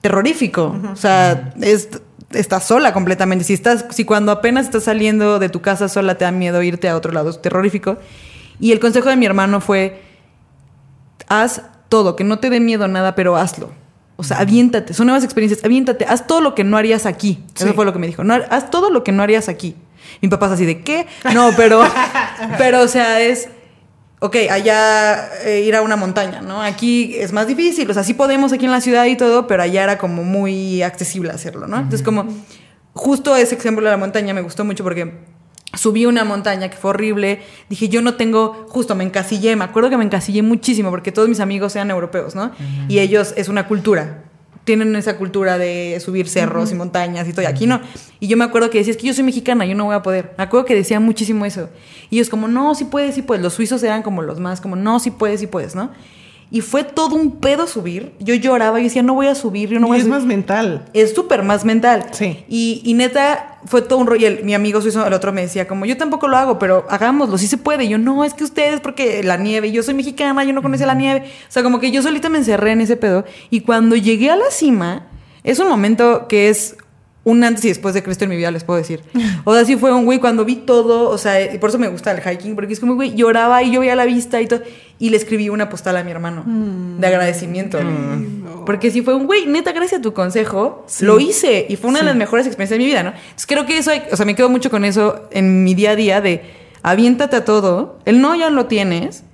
[0.00, 0.76] terrorífico.
[0.92, 1.88] O sea, es,
[2.32, 3.44] estás sola completamente.
[3.44, 6.88] Si estás, si cuando apenas estás saliendo de tu casa sola te da miedo irte
[6.88, 7.98] a otro lado, es terrorífico.
[8.58, 10.00] Y el consejo de mi hermano fue:
[11.28, 13.70] haz todo, que no te dé miedo nada, pero hazlo.
[14.16, 17.44] O sea, aviéntate, son nuevas experiencias, aviéntate, haz todo lo que no harías aquí.
[17.54, 18.24] Eso fue lo que me dijo.
[18.24, 19.76] No, haz todo lo que no harías aquí.
[20.22, 21.06] Mi papá es así de qué?
[21.34, 21.82] No, pero,
[22.58, 23.48] pero, o sea, es,
[24.20, 26.62] ok, allá eh, ir a una montaña, ¿no?
[26.62, 29.62] Aquí es más difícil, o sea, sí podemos aquí en la ciudad y todo, pero
[29.62, 31.76] allá era como muy accesible hacerlo, ¿no?
[31.76, 32.26] Entonces, como,
[32.92, 35.14] justo ese ejemplo de la montaña me gustó mucho porque
[35.74, 37.42] subí una montaña que fue horrible.
[37.68, 41.28] Dije, yo no tengo, justo me encasillé, me acuerdo que me encasillé muchísimo porque todos
[41.28, 42.50] mis amigos eran europeos, ¿no?
[42.88, 44.24] Y ellos es una cultura.
[44.64, 47.42] Tienen esa cultura de subir cerros y montañas y todo.
[47.42, 47.80] Y aquí no.
[48.20, 50.02] Y yo me acuerdo que decía, es que yo soy mexicana, yo no voy a
[50.02, 50.34] poder.
[50.36, 51.70] Me acuerdo que decía muchísimo eso.
[52.10, 53.42] Y ellos como, no, sí puedes, sí puedes.
[53.42, 55.90] Los suizos eran como los más, como, no, sí puedes, sí puedes, ¿no?
[56.52, 58.12] Y fue todo un pedo subir.
[58.18, 60.14] Yo lloraba y decía, no voy a subir, yo no voy y a es subir
[60.18, 60.84] más mental.
[60.92, 62.06] es súper más mental.
[62.10, 62.44] Sí.
[62.48, 64.22] Y, y neta, fue todo un rollo.
[64.22, 66.86] Y el- mi amigo suizo, el otro me decía, como yo tampoco lo hago, pero
[66.90, 67.84] hagámoslo, sí se puede.
[67.84, 70.86] Y yo, no, es que ustedes, porque la nieve, yo soy mexicana, yo no conocía
[70.86, 71.22] la nieve.
[71.48, 73.24] O sea, como que yo solita me encerré en ese pedo.
[73.50, 75.06] Y cuando llegué a la cima,
[75.44, 76.76] es un momento que es
[77.22, 79.02] un antes y después de Cristo en mi vida, les puedo decir.
[79.44, 81.88] O sea, sí fue un güey cuando vi todo, o sea, y por eso me
[81.88, 84.62] gusta el hiking, porque es como, güey, lloraba y yo veía la vista y todo.
[84.98, 87.78] Y le escribí una postal a mi hermano de agradecimiento.
[88.66, 91.04] Porque si fue un güey, neta, gracias a tu consejo, Sí.
[91.04, 92.04] lo hice y fue una Sí.
[92.04, 93.10] de las mejores experiencias de mi vida, ¿no?
[93.10, 95.90] Entonces creo que eso, hay- o sea, me quedo mucho con eso en mi día
[95.92, 96.42] a día de
[96.82, 99.24] aviéntate a todo, el no ya lo tienes,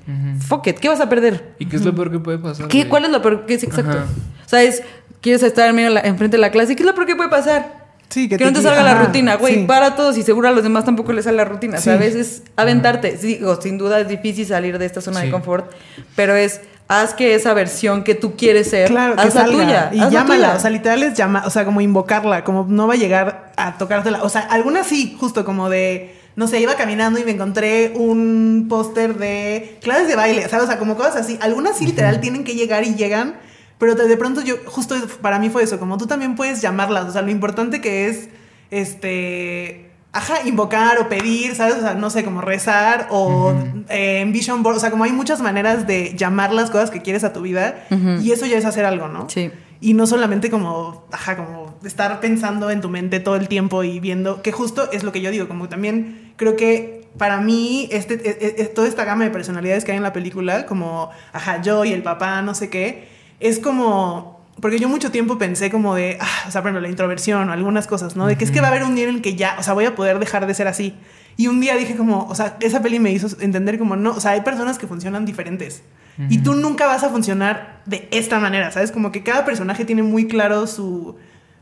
[0.49, 1.55] fuck it, ¿qué vas a perder?
[1.59, 2.69] ¿Y qué es lo peor que puede pasar?
[2.69, 2.89] ¿Qué?
[2.89, 3.45] ¿Cuál es lo peor?
[3.47, 3.99] ¿Qué es exacto?
[3.99, 4.07] Ajá.
[4.45, 4.83] O sea, es,
[5.21, 7.17] quieres estar en medio de la- enfrente de la clase, ¿qué es lo peor que
[7.17, 7.87] puede pasar?
[8.09, 9.65] Sí, Que, que no te te salga la rutina, güey, sí.
[9.67, 11.85] para todos y seguro a los demás tampoco les sale la rutina, Sí.
[11.91, 12.15] ¿sabes?
[12.15, 13.19] Es aventarte.
[13.19, 15.73] Sí, digo, sin duda es difícil salir de esta zona de confort,
[16.15, 19.57] pero es haz que esa versión que tú quieres ser, Claro, que haz la salga.
[19.65, 19.91] tuya.
[19.93, 20.47] Y haz la llámala.
[20.49, 20.57] tuya.
[20.57, 23.77] O sea, literal es llama, o sea, como invocarla, como no va a llegar a
[23.77, 24.23] tocártela.
[24.23, 26.15] O sea, algunas sí, justo como de.
[26.37, 30.67] No sé, iba caminando y me encontré un póster de clases de baile, ¿sabes?
[30.67, 31.39] O sea, como cosas así.
[31.41, 33.35] Algunas sí literal tienen que llegar y llegan,
[33.79, 37.07] pero de pronto yo, justo para mí fue eso, como tú también puedes llamarlas.
[37.07, 38.29] O sea, lo importante que es,
[38.71, 41.77] este, ajá, invocar o pedir, ¿sabes?
[41.77, 43.53] O sea, no sé, como rezar o
[43.89, 44.77] eh, en vision board.
[44.77, 47.87] O sea, como hay muchas maneras de llamar las cosas que quieres a tu vida
[48.23, 49.29] y eso ya es hacer algo, ¿no?
[49.29, 49.51] Sí.
[49.79, 54.01] Y no solamente como, ajá, como estar pensando en tu mente todo el tiempo y
[54.01, 58.15] viendo, que justo es lo que yo digo, como también creo que para mí este,
[58.15, 61.61] e- e- e- toda esta gama de personalidades que hay en la película, como, ajá,
[61.61, 65.95] yo y el papá, no sé qué, es como, porque yo mucho tiempo pensé como
[65.95, 68.27] de, ah, o sea, por ejemplo, la introversión o algunas cosas, ¿no?
[68.27, 69.75] De que es que va a haber un día en el que ya, o sea,
[69.75, 70.95] voy a poder dejar de ser así.
[71.37, 74.21] Y un día dije como, o sea, esa peli me hizo entender como, no, o
[74.21, 75.83] sea, hay personas que funcionan diferentes.
[76.31, 78.91] Y tú nunca vas a funcionar de esta manera, ¿sabes?
[78.91, 81.17] Como que cada personaje tiene muy claro su,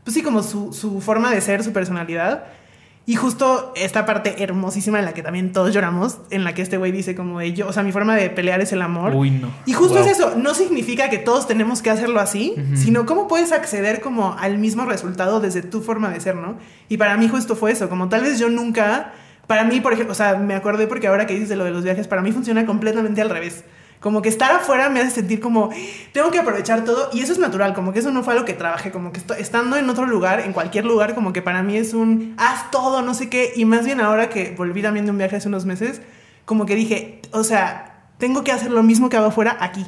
[0.05, 2.45] pues sí, como su, su forma de ser, su personalidad.
[3.07, 6.77] Y justo esta parte hermosísima en la que también todos lloramos, en la que este
[6.77, 9.13] güey dice como de yo, o sea, mi forma de pelear es el amor.
[9.15, 9.49] Uy, no.
[9.67, 10.05] Y justo Wow.
[10.05, 14.35] es eso, no significa que todos tenemos que hacerlo así, sino cómo puedes acceder como
[14.39, 16.57] al mismo resultado desde tu forma de ser, ¿no?
[16.89, 19.13] Y para mí justo fue eso, como tal vez yo nunca,
[19.45, 21.71] para mí, por ejemplo, o sea, me acordé porque ahora que dices de lo de
[21.71, 23.63] los viajes, para mí funciona completamente al revés.
[24.05, 25.71] Como que estar afuera me hace sentir como,
[26.11, 28.53] tengo que aprovechar todo y eso es natural, como que eso no fue algo que
[28.53, 31.95] trabajé, como que estando en otro lugar, en cualquier lugar, como que para mí es
[31.95, 35.17] un, haz todo, no sé qué, y más bien ahora que volví también de un
[35.17, 36.03] viaje hace unos meses,
[36.45, 39.87] como que dije, o sea, tengo que hacer lo mismo que hago afuera aquí.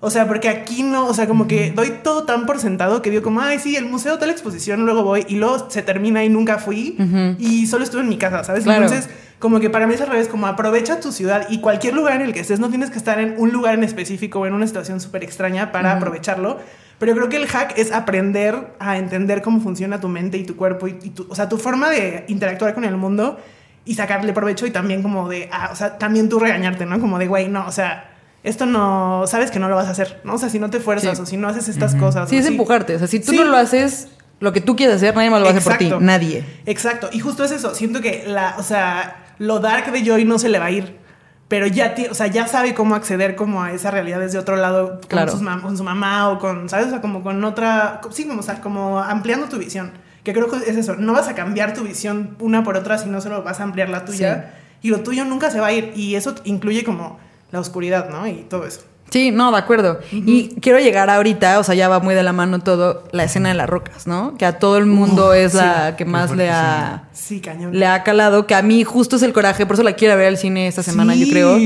[0.00, 3.10] O sea, porque aquí no, o sea, como que doy todo tan por sentado que
[3.10, 6.28] digo como, ay, sí, el museo, tal exposición, luego voy y luego se termina y
[6.28, 7.36] nunca fui Ujú.
[7.38, 8.64] y solo estuve en mi casa, ¿sabes?
[8.64, 8.82] Claro.
[8.82, 9.08] Entonces,
[9.38, 12.22] como que para mí es al revés, como aprovecha tu ciudad y cualquier lugar en
[12.22, 14.66] el que estés, no tienes que estar en un lugar en específico o en una
[14.66, 16.58] situación súper extraña para aprovecharlo.
[16.98, 20.56] Pero creo que el hack es aprender a entender cómo funciona tu mente y tu
[20.56, 23.38] cuerpo y, y tu, o sea, tu forma de interactuar con el mundo
[23.84, 26.98] y sacarle provecho y también como de, ah, o sea, también tú regañarte, ¿no?
[26.98, 28.10] Como de, güey, no, o sea,
[28.42, 30.34] esto no, sabes que no lo vas a hacer, ¿no?
[30.34, 31.22] O sea, si no te fuerzas Sí.
[31.22, 32.28] o si no haces estas cosas.
[32.28, 32.96] Sí, es si- empujarte.
[32.96, 33.36] O sea, si tú Sí.
[33.38, 34.08] no lo haces,
[34.40, 35.92] lo que tú quieres hacer, nadie más lo va a hacer por ti.
[36.00, 36.44] Nadie.
[36.66, 37.08] Exacto.
[37.12, 37.74] Y justo es eso.
[37.76, 40.98] Siento que la, o sea, lo dark de Joy no se le va a ir.
[41.48, 45.00] Pero ya, o sea, ya sabe cómo acceder como a esa realidad desde otro lado,
[45.00, 45.32] con, Claro.
[45.32, 46.88] sus con su mamá o con, ¿sabes?
[46.88, 49.92] O sea, como con otra, sí, como, o sea, como ampliando tu visión.
[50.24, 50.96] Que creo que es eso.
[50.96, 54.04] No vas a cambiar tu visión una por otra, sino solo vas a ampliar la
[54.04, 54.52] tuya.
[54.82, 55.92] Y lo tuyo nunca se va a ir.
[55.96, 57.18] Y eso incluye como
[57.50, 58.26] la oscuridad, ¿no?
[58.26, 58.82] Y todo eso.
[59.10, 60.00] Sí, no, de acuerdo.
[60.12, 63.48] Y quiero llegar ahorita, o sea, ya va muy de la mano todo, la escena
[63.48, 64.36] de las rocas, ¿no?
[64.36, 67.70] Que a todo el mundo es sí, la que más le ha, Sí, cañón.
[67.78, 70.26] le ha calado, que a mí justo es el coraje, por eso la quiero ver
[70.28, 71.30] al cine esta semana, yo Sí.
[71.30, 71.58] creo.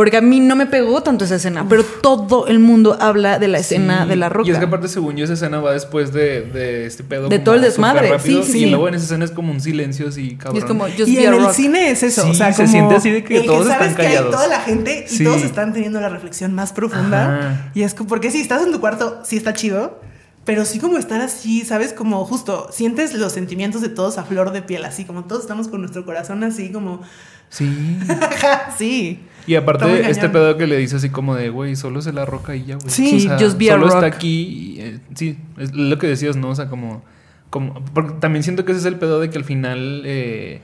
[0.00, 3.48] Porque a mí no me pegó tanto esa escena, pero todo el mundo habla de
[3.48, 4.08] la escena Sí.
[4.08, 4.48] de la roca.
[4.48, 7.28] Y es que aparte, según yo, esa escena va después de, de este pedo.
[7.28, 9.60] De todo el desmadre, rápido, sí, sí, Y luego en esa escena es como un
[9.60, 10.56] silencio así, cabrón.
[10.56, 11.52] y es como, y en el rock.
[11.52, 13.96] cine es eso, Sí, o sea, se como siente así de que todos sabes están
[13.96, 14.34] que hay callados.
[14.34, 15.22] toda la gente y Sí.
[15.24, 17.38] todos están teniendo la reflexión más profunda.
[17.38, 17.70] Ajá.
[17.74, 20.00] Y es como, porque si estás en tu cuarto, sí está chido,
[20.46, 21.92] pero sí como estar así, ¿sabes?
[21.92, 25.68] Como justo, sientes los sentimientos de todos a flor de piel, así como todos estamos
[25.68, 27.02] con nuestro corazón así como,
[27.50, 27.98] Sí.
[28.78, 29.20] sí.
[29.50, 32.54] Y aparte, este pedo que le dice así como de, güey, solo es la roca
[32.54, 32.88] y ya, güey.
[32.88, 34.76] Sí, just be a solo está aquí.
[34.76, 36.50] y, eh, sí, es lo que decías, ¿no?
[36.50, 37.02] O sea, como.
[37.50, 40.02] como porque también siento que ese es el pedo de que al final.
[40.06, 40.60] eh,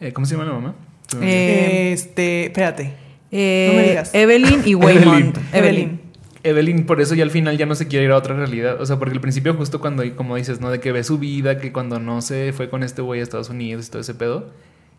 [0.00, 0.74] eh, ¿Cómo se llama la mamá?
[1.06, 1.18] Se.
[1.22, 2.92] Eh, este, espérate.
[3.30, 4.14] Eh, no me digas.
[4.14, 5.06] Evelyn y Waymond.
[5.08, 5.32] Evelyn.
[5.54, 6.00] Evelyn.
[6.42, 8.78] Evelyn, por eso ya al final ya no se quiere ir a otra realidad.
[8.78, 10.70] O sea, porque al principio, justo cuando, como dices, ¿no?
[10.70, 13.48] De que ve su vida, que cuando no se fue con este güey a Estados
[13.48, 14.50] Unidos y todo ese pedo.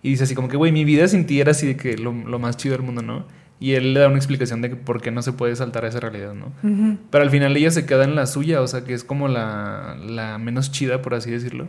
[0.02, 2.12] Y dice así como que, güey, mi vida sin ti era así de que lo,
[2.12, 3.26] lo más chido del mundo, ¿no?
[3.60, 5.90] Y él le da una explicación de que por qué no se puede saltar a
[5.90, 6.54] esa realidad, ¿no?
[7.12, 9.98] Pero al final ella se queda en la suya, o sea, que es como la,
[10.02, 11.68] la menos chida, por así decirlo.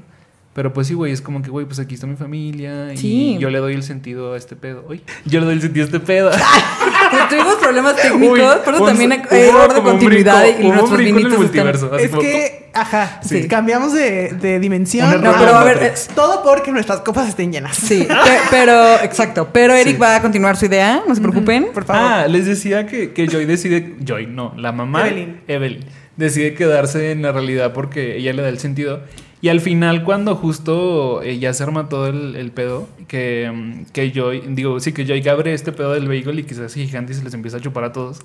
[0.53, 3.36] Pero pues sí, güey, es como que, güey, pues aquí está mi familia y Sí.
[3.38, 4.84] yo le doy el sentido a este pedo.
[4.88, 6.30] Uy, yo le doy el sentido a este pedo.
[7.30, 10.98] Tuvimos problemas técnicos, Uy, por eso un- también hay error de continuidad brinco- y nuestros
[10.98, 11.94] vinitos están- multiverso.
[11.94, 13.46] Así Es como- que, ajá, Sí.
[13.46, 15.22] cambiamos de, de dimensión.
[15.22, 17.76] No, pero a ver, eh, Todo porque nuestras copas estén llenas.
[17.76, 18.16] Sí, pe-
[18.51, 19.48] pero, exacto.
[19.53, 20.01] Pero Eric Sí.
[20.01, 21.68] va a continuar su idea, no se preocupen.
[21.72, 22.03] Por favor.
[22.05, 23.94] Ah, les decía que, que Joy decide.
[24.05, 25.07] Joy, no, la mamá.
[25.07, 25.40] Evelyn.
[25.46, 25.84] Evelyn.
[26.16, 29.03] Decide quedarse en la realidad porque ella le da el sentido.
[29.43, 33.84] Y al final, cuando justo eh, ya se arma todo el, el pedo, que, mm,
[33.93, 37.16] que Joy, digo, sí, que Joy abre este pedo del vehículo y quizás gigante y
[37.16, 38.20] se les empieza a chupar a todos.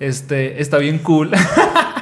[0.00, 1.30] Este, está bien cool.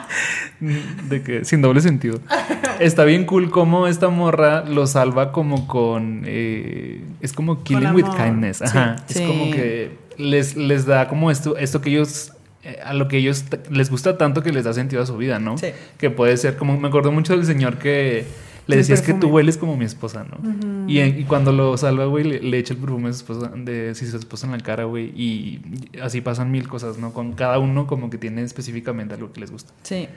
[1.09, 2.19] de que, sin doble sentido.
[2.81, 6.23] Está bien cool cómo esta morra lo salva como con.
[6.25, 8.57] eh, es como killing with kindness.
[8.59, 8.65] Sí.
[8.65, 8.97] Ajá.
[9.07, 9.27] Es Sí.
[9.27, 12.33] como que les, les da como esto, esto que ellos.
[12.63, 15.39] Eh, A lo que ellos les gusta tanto que les da sentido a su vida,
[15.39, 15.59] ¿no?
[15.59, 15.69] Sí.
[15.99, 16.79] Que puede ser como.
[16.79, 18.27] Me acuerdo mucho del señor que
[18.71, 20.87] le decía es que tú hueles como mi esposa, ¿no?
[20.89, 24.07] y, cuando lo salva, güey, le, le echa el perfume de su esposa, de si
[24.07, 25.07] su esposa en la cara, güey.
[25.17, 25.61] Y
[26.01, 27.13] así pasan mil cosas, ¿no?
[27.13, 29.73] Con cada uno como que tiene específicamente algo que les gusta.
[29.83, 30.09] Sí.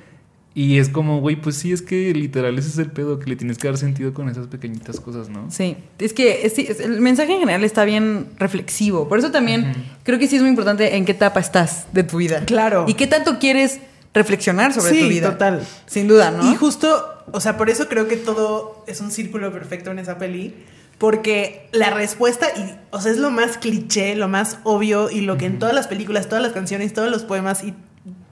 [0.56, 3.36] Y es como, güey, pues sí, es que literal ese es el pedo, que le
[3.36, 5.50] tienes que dar sentido con esas pequeñitas cosas, ¿no?
[5.50, 9.10] Sí, es que es- el mensaje en general está bien reflexivo.
[9.10, 9.74] Por eso también
[10.04, 12.44] creo que sí es muy importante en qué etapa estás de tu vida.
[12.46, 12.86] Claro.
[12.88, 13.80] Y qué tanto quieres
[14.14, 15.32] reflexionar sobre Sí, tu vida.
[15.32, 15.66] total.
[15.88, 16.52] Sin duda, ¿no?
[16.52, 20.20] Y justo, o sea, por eso creo que todo es un círculo perfecto en esa
[20.20, 20.54] peli.
[21.00, 25.38] Porque la respuesta, y, o sea, es lo más cliché, lo más obvio, y lo
[25.38, 27.74] que en todas las películas, todas las canciones, todos los poemas, y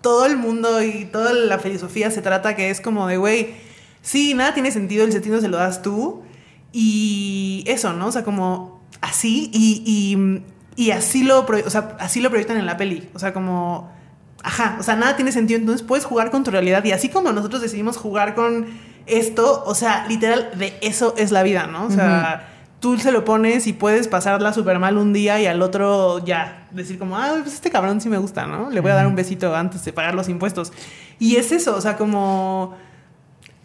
[0.02, 3.54] todo el mundo y toda la filosofía se trata, que es como de, güey,
[4.02, 6.24] sí, nada tiene sentido, el sentido se lo das tú.
[6.74, 8.08] Y eso, ¿no?
[8.08, 12.66] O sea, como así, y, y, y así, lo, o sea, así lo proyectan en
[12.66, 13.10] la peli.
[13.14, 13.91] O sea, como
[14.43, 15.60] Ajá, o sea, nada tiene sentido.
[15.60, 16.84] Entonces puedes jugar con tu realidad.
[16.84, 18.68] Y así como nosotros decidimos jugar con
[19.06, 21.86] esto, o sea, literal, de eso es la vida, ¿no?
[21.86, 22.51] O sea,
[22.82, 26.68] tú se lo pones y puedes pasarla súper mal un día y al otro ya
[26.72, 28.70] decir como, ah, pues este cabrón sí me gusta, ¿no?
[28.72, 30.74] Le voy a dar un besito antes de pagar los impuestos.
[31.20, 32.76] Y es eso, o sea, como...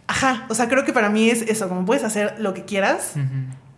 [0.07, 3.14] Ajá, o sea, creo que para mí es eso, como puedes hacer lo que quieras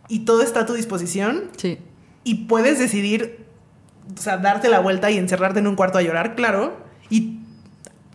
[0.09, 1.79] y todo está a tu disposición Sí.
[2.25, 3.47] y puedes decidir,
[4.15, 6.77] o sea, darte la vuelta y encerrarte en un cuarto a llorar, claro.
[7.09, 7.39] Y,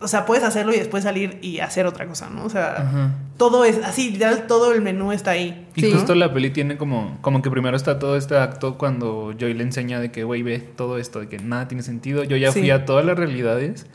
[0.00, 2.44] o sea, puedes hacerlo y después salir y hacer otra cosa, ¿no?
[2.44, 3.10] O sea, Ajá.
[3.36, 5.66] todo es así, literal, todo el menú está ahí.
[5.76, 5.92] Y Sí.
[5.92, 9.62] justo la peli tiene como, como que primero está todo este acto cuando Joy le
[9.62, 12.24] enseña de que, güey, ve todo esto, de que nada tiene sentido.
[12.24, 13.86] Yo ya fui a todas las realidades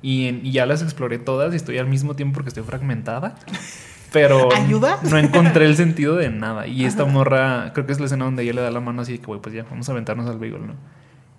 [0.00, 3.36] y, en- y ya las exploré todas y estoy al mismo tiempo porque estoy fragmentada.
[4.12, 4.98] Pero ¿Ayuda?
[5.08, 6.66] no encontré el sentido de nada.
[6.66, 9.12] Y esta morra, creo que es la escena donde ella le da la mano así
[9.12, 10.74] de que, güey, pues ya, vamos a aventarnos al bagel, ¿no?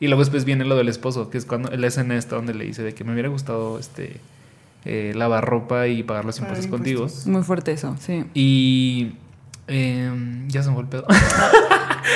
[0.04, 2.66] Y luego después viene lo del esposo, que es cuando la escena esta donde le
[2.66, 4.18] dice de que me hubiera gustado este
[4.84, 7.01] eh, lavar ropa y pagar los Pagar impuestos contigo.
[7.04, 7.28] impuestos.
[7.28, 8.26] Muy fuerte eso, sí.
[8.34, 9.14] Y
[9.68, 11.06] em, ya se me fue el pedo.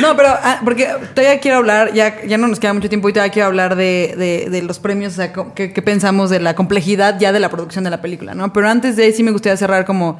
[0.01, 0.85] No, pero ah, porque
[1.15, 4.15] todavía quiero hablar, ya, ya no nos queda mucho tiempo y todavía quiero hablar de,
[4.17, 7.85] de- de los premios, o sea, qué pensamos de la complejidad ya de la producción
[7.85, 8.51] de la película, ¿no?
[8.51, 10.19] Pero antes de ahí sí me gustaría cerrar como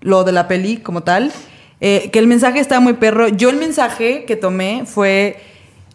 [0.00, 1.32] lo de la peli como tal,
[1.80, 3.26] eh, que el mensaje está muy perro.
[3.28, 5.40] Yo el mensaje que tomé fue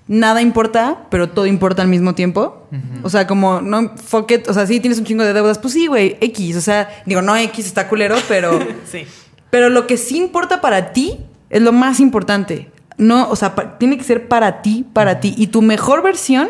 [0.08, 2.68] nada importa, pero todo importa al mismo tiempo.
[3.04, 5.74] O sea, como no fuck it, o sea, sí tienes un chingo de deudas, pues
[5.74, 8.60] sí, güey, X, o sea, digo, no X está culero, pero
[8.91, 9.06] Sí.
[9.49, 12.70] pero lo que sí importa para ti es lo más importante.
[12.97, 15.34] No, o sea, pa- tiene que ser para ti, para ti.
[15.38, 16.49] Y tu mejor versión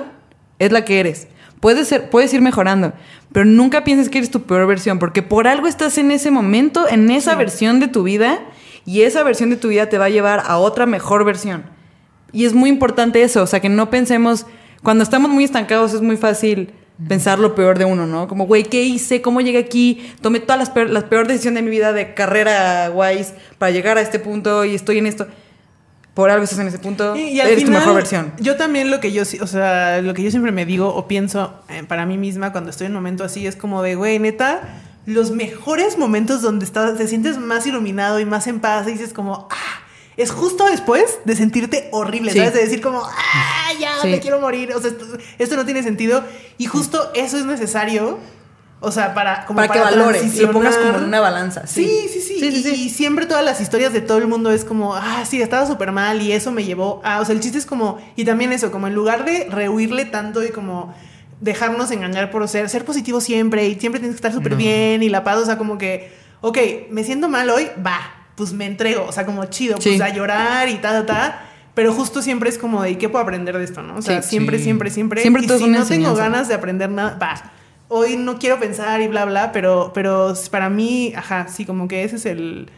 [0.60, 1.28] es la que eres.
[1.60, 2.92] Puedes, ser, puedes ir mejorando,
[3.32, 6.88] pero nunca pienses que eres tu peor versión, porque por algo estás en ese momento,
[6.90, 8.40] en esa versión de tu vida,
[8.86, 11.64] y esa versión de tu vida te va a llevar a otra mejor versión.
[12.34, 14.48] Y es muy importante eso, o sea, que no pensemos,
[14.82, 16.74] cuando estamos muy estancados es muy fácil
[17.08, 18.28] pensar lo peor de uno, ¿no?
[18.28, 19.22] Como, güey, ¿qué hice?
[19.22, 20.14] ¿Cómo llegué aquí?
[20.22, 23.98] Tomé todas las peor, las peor decisiones de mi vida de carrera guays para llegar
[23.98, 25.28] a este punto y estoy en esto.
[26.14, 28.34] Por algo estás en ese punto, Y, y al eres tu final, mejor versión.
[28.40, 31.56] Yo también lo que yo, o sea, lo que yo siempre me digo o pienso
[31.70, 34.62] eh, para mí misma cuando estoy en un momento así es como de, güey, neta,
[35.08, 39.12] los mejores momentos donde estás, te sientes más iluminado y más en paz y dices
[39.12, 39.83] como, ah,
[40.18, 42.40] es justo después de sentirte horrible, Sí.
[42.40, 42.54] ¿sabes?
[42.54, 44.08] De decir como, ah, ya, Sí.
[44.10, 45.06] me quiero morir, o sea, esto,
[45.40, 46.24] esto no tiene sentido
[46.58, 48.20] y justo eso es necesario.
[48.86, 51.66] O sea, para, como Para que valores y lo pongas como en una balanza.
[51.68, 52.38] Sí, sí, sí.
[52.38, 52.84] Sí, sí, y, sí.
[52.88, 55.94] y siempre todas las historias de todo el mundo es como, ah, sí, estaba súper
[55.94, 57.22] mal y eso me llevó a.
[57.22, 57.98] O sea, el chiste es como.
[58.18, 60.94] Y también eso, como en lugar de rehuirle tanto y como
[61.40, 64.58] dejarnos engañar por ser, ser positivo siempre y siempre tienes que estar súper No.
[64.58, 66.12] bien y la paz, o sea, como que,
[66.42, 66.58] ok,
[66.90, 70.02] me siento mal hoy, va, pues me entrego, o sea, como chido, pues Sí.
[70.02, 71.46] a llorar y ta, ta, ta.
[71.76, 73.96] Pero justo siempre es como de, ¿y qué puedo aprender de esto, no?
[73.98, 74.30] O sea, Sí.
[74.30, 74.66] siempre, Sí.
[74.66, 75.22] siempre, siempre.
[75.22, 77.52] Siempre y si no tengo ganas de aprender nada, va.
[77.88, 82.04] Hoy no quiero pensar y bla, bla, pero, pero para mí, ajá, sí, como que
[82.04, 82.70] ese es el.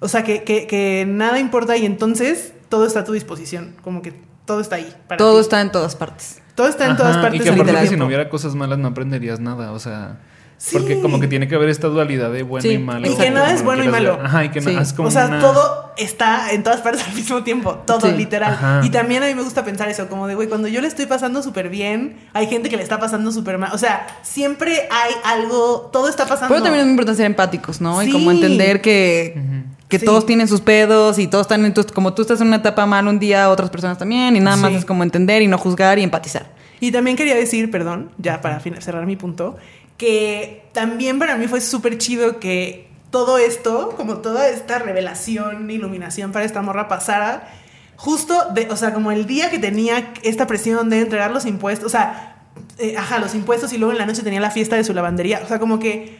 [0.00, 3.74] O sea, que, que, que nada importa y entonces todo está a tu disposición.
[3.82, 4.14] Como que
[4.46, 4.92] todo está ahí.
[5.08, 5.40] Para Todo ti.
[5.42, 6.40] está en todas partes.
[6.54, 7.40] Todo está en todas Ajá, partes.
[7.40, 10.18] Y que aparte que si no hubiera cosas malas no aprenderías nada, o sea...
[10.60, 10.76] Sí.
[10.76, 12.70] Porque como que tiene que haber esta dualidad de bueno Sí.
[12.70, 13.06] y malo.
[13.08, 14.16] Y que nada es bueno y malo.
[14.16, 14.26] ver.
[14.26, 14.74] Ajá, y que Sí.
[14.74, 17.74] no, es como o sea, una- todo está en todas partes al mismo tiempo.
[17.86, 18.16] Todo, Sí.
[18.16, 18.52] literal.
[18.54, 18.80] Ajá.
[18.84, 21.06] Y también a mí me gusta pensar eso, como de, güey, cuando yo le estoy
[21.06, 23.70] pasando súper bien, hay gente que le está pasando súper mal.
[23.72, 26.48] O sea, siempre hay algo, todo está pasando.
[26.48, 28.02] Pero también es muy importante ser empáticos, ¿no?
[28.02, 29.40] Y como entender que,
[29.88, 30.04] que Sí.
[30.04, 32.84] todos tienen sus pedos y todos están en tu, como tú estás en una etapa
[32.84, 34.76] mal un día, otras personas también, y nada más Sí.
[34.78, 36.46] es como entender y no juzgar y empatizar.
[36.80, 39.56] Y también quería decir, perdón, ya para fin- cerrar mi punto,
[39.98, 46.32] que también para mí fue súper chido que todo esto, como toda esta revelación, iluminación
[46.32, 47.48] para esta morra pasara,
[47.96, 51.86] justo, de, o sea, como el día que tenía esta presión de entregar los impuestos,
[51.86, 52.36] o sea,
[52.78, 55.40] eh, ajá, los impuestos y luego en la noche tenía la fiesta de su lavandería,
[55.44, 56.16] o sea, como que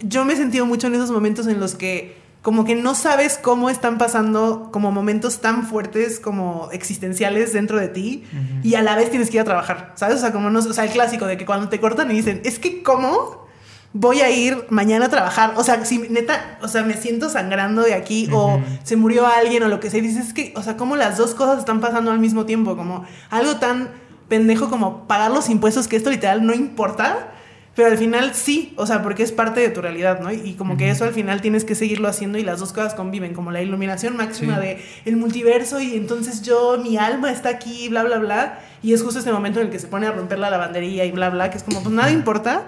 [0.00, 3.38] yo me he sentido mucho en esos momentos en los que como que no sabes
[3.40, 8.24] cómo están pasando como momentos tan fuertes como existenciales dentro de ti
[8.62, 10.16] y a la vez tienes que ir a trabajar, ¿sabes?
[10.16, 12.42] O sea, como no, o sea, el clásico de que cuando te cortan y dicen,
[12.44, 13.46] es que ¿cómo
[13.94, 15.54] voy a ir mañana a trabajar?
[15.56, 19.62] O sea, si neta, o sea, me siento sangrando de aquí o se murió alguien
[19.62, 21.80] o lo que sea, y dices, es que, o sea, como las dos cosas están
[21.80, 23.88] pasando al mismo tiempo, como algo tan
[24.28, 27.32] pendejo como pagar los impuestos, que esto literal no importa,
[27.74, 30.32] pero al final sí, o sea, porque es parte de tu realidad, ¿no?
[30.32, 33.34] Y como que eso al final tienes que seguirlo haciendo y las dos cosas conviven,
[33.34, 34.66] como la iluminación máxima Sí.
[34.66, 39.02] de el multiverso y entonces yo, mi alma está aquí, bla, bla, bla, y es
[39.02, 41.50] justo este momento en el que se pone a romper la lavandería y bla, bla,
[41.50, 42.62] que es como, pues nada importa.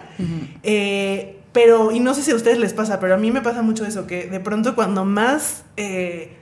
[0.63, 3.63] Eh, pero, y no sé si a ustedes les pasa, pero a mí me pasa
[3.63, 5.65] mucho eso, que de pronto cuando más...
[5.77, 6.33] eh,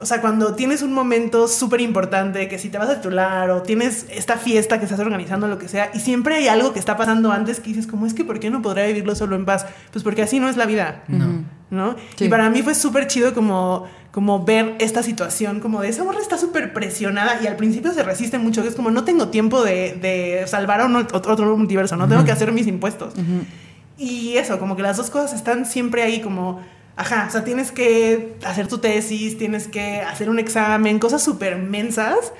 [0.00, 3.62] o sea, cuando tienes un momento súper importante, que si te vas a titular o
[3.62, 6.96] tienes esta fiesta que estás organizando, lo que sea, y siempre hay algo que está
[6.96, 9.66] pasando antes que dices, como es que ¿por qué no podrá vivirlo solo en paz?
[9.92, 11.02] Pues porque así no es la vida.
[11.08, 11.44] No.
[11.70, 11.96] ¿no?
[12.16, 12.26] Sí.
[12.26, 16.20] Y para mí fue súper chido como, como ver esta situación, como de esa morra
[16.20, 19.62] está súper presionada y al principio se resiste mucho, que es como no tengo tiempo
[19.62, 23.14] de, de salvar a un ot- otro multiverso, no tengo que hacer mis impuestos.
[23.98, 26.60] Y eso, como que las dos cosas están siempre ahí como,
[26.98, 31.56] ajá, o sea, tienes que hacer tu tesis, tienes que hacer un examen, cosas súper
[31.56, 32.32] mensas,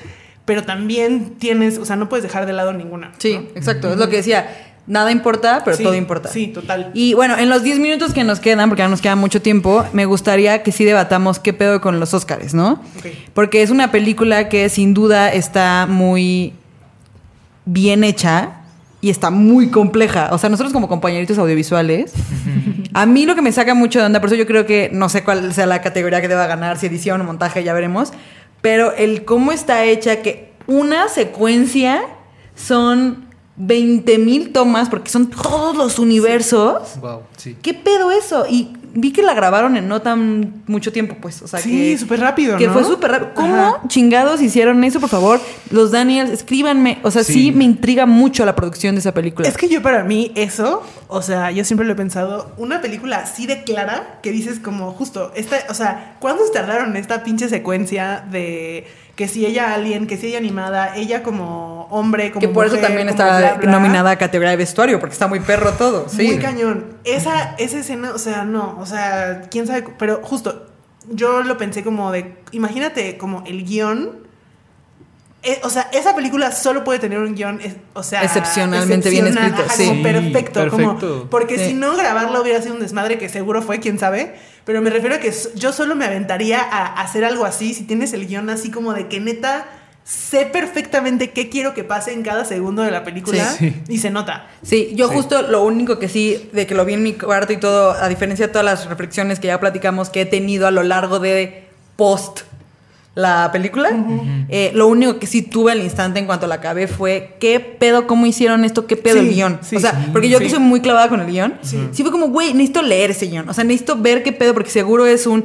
[0.45, 3.13] pero también tienes, o sea, no puedes dejar de lado ninguna.
[3.19, 3.41] Sí, ¿no?
[3.55, 3.91] exacto.
[3.93, 4.65] Es lo que decía.
[4.89, 6.31] Nada importa, pero Sí, todo importa.
[6.31, 6.91] Sí, total.
[6.95, 9.85] Y bueno, en los 10 minutos que nos quedan, porque ya nos queda mucho tiempo,
[9.93, 12.83] me gustaría que sí debatamos qué pedo con los Oscars, ¿no?
[12.97, 13.07] Ok.
[13.35, 16.55] Porque es una película que sin duda está muy
[17.67, 18.58] bien hecha
[19.01, 20.31] y está muy compleja.
[20.33, 22.13] O sea, nosotros como compañeritos audiovisuales,
[22.95, 25.09] a mí lo que me saca mucho de onda, por eso yo creo que no
[25.09, 28.13] sé cuál sea la categoría que deba ganar, si edición o montaje, ya veremos,
[28.61, 32.03] pero el cómo está hecha, que una secuencia
[32.55, 36.99] son 20 mil tomas, porque son todos los universos.
[37.01, 37.57] Wow, sí.
[37.63, 38.47] ¿Qué pedo eso?
[38.49, 41.43] Y vi que la grabaron en no tan mucho tiempo, pues.
[41.43, 42.73] O sea, Sí, súper rápido, que ¿no?
[42.73, 43.35] fue súper rápido.
[43.35, 43.81] ¿Cómo Ajá.
[43.89, 45.41] chingados hicieron eso, por favor?
[45.71, 46.99] Los Daniels, escríbanme.
[47.03, 47.33] O sea, sí.
[47.35, 47.53] Sí.
[47.53, 49.47] me intriga mucho la producción de esa película.
[49.49, 53.19] Es que yo para mí eso, o sea, yo siempre lo he pensado, una película
[53.19, 57.23] así de clara que dices como justo, esta, o sea, ¿cuándo se tardaron en esta
[57.23, 58.87] pinche secuencia de
[59.19, 62.77] que si ella alien, que si ella animada, ella como hombre, como que por eso
[62.77, 63.73] también está bla, bla?
[63.73, 66.09] nominada a categoría de vestuario, porque está muy perro todo.
[66.09, 66.29] Sí.
[66.29, 66.85] Muy cañón.
[67.03, 70.69] Esa, esa escena, o sea, no, o sea, quién sabe, pero justo,
[71.11, 74.28] yo lo pensé como de, imagínate como el guion.
[75.43, 79.29] Eh, o sea, esa película solo puede tener un guion, es- o sea, Excepcionalmente bien
[79.29, 79.85] escrito, ajá, sí.
[79.87, 81.29] como Sí, perfecto, como- perfecto.
[81.31, 81.65] porque Sí.
[81.67, 84.35] si no grabarlo hubiera sido un desmadre que seguro fue, quién sabe,
[84.65, 88.13] pero me refiero a que yo solo me aventaría a hacer algo así si tienes
[88.13, 89.67] el guion así como de que neta
[90.05, 93.71] sé perfectamente qué quiero que pase en cada segundo de la película Sí.
[93.71, 93.83] Sí.
[93.93, 94.49] y se nota.
[94.63, 95.15] Sí, yo Sí.
[95.15, 98.09] justo lo único que sí, de que lo vi en mi cuarto y todo, a
[98.09, 101.69] diferencia de todas las reflexiones que ya platicamos que he tenido a lo largo de
[101.97, 102.41] post
[103.19, 103.91] la película,
[104.49, 108.07] eh, lo único que sí tuve al instante en cuanto la acabé fue qué pedo,
[108.07, 109.59] cómo hicieron esto, qué pedo Sí, el guion.
[109.61, 110.51] sí, o sea, porque yo que sí.
[110.53, 111.79] soy muy clavada con el guion, Sí.
[112.03, 113.49] fue como, güey, necesito leer ese guion.
[113.49, 115.45] O sea, necesito ver qué pedo, porque seguro es un,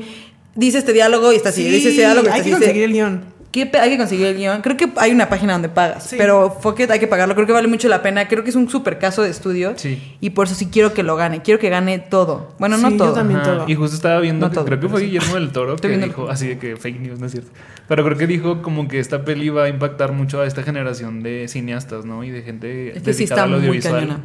[0.54, 2.50] dice este diálogo y está así, Sí, dice este diálogo y está hay así.
[2.52, 3.26] que dice- conseguir el guion.
[3.54, 4.62] ¿Qué hay que conseguir el guion?
[4.64, 6.16] Creo que hay una página donde pagas, Sí.
[6.18, 7.36] pero Focket hay que pagarlo.
[7.36, 8.28] Creo que vale mucho la pena.
[8.28, 9.74] Creo que es un super caso de estudio.
[9.76, 10.18] Sí.
[10.20, 11.44] Y por eso sí quiero que lo gane.
[11.44, 12.56] Quiero que gane todo.
[12.58, 13.14] Bueno, no Sí, yo todo.
[13.14, 13.44] también.
[13.44, 13.66] Todo.
[13.70, 15.06] Y justo estaba viendo, No que todo, creo que fue sí.
[15.06, 17.52] Guillermo del Toro que dijo, así de que fake news, no es cierto.
[17.88, 21.22] Pero creo que dijo como que esta peli va a impactar mucho a esta generación
[21.22, 22.24] de cineastas, ¿no?
[22.24, 24.18] Y de gente Es que dedicada al audiovisual.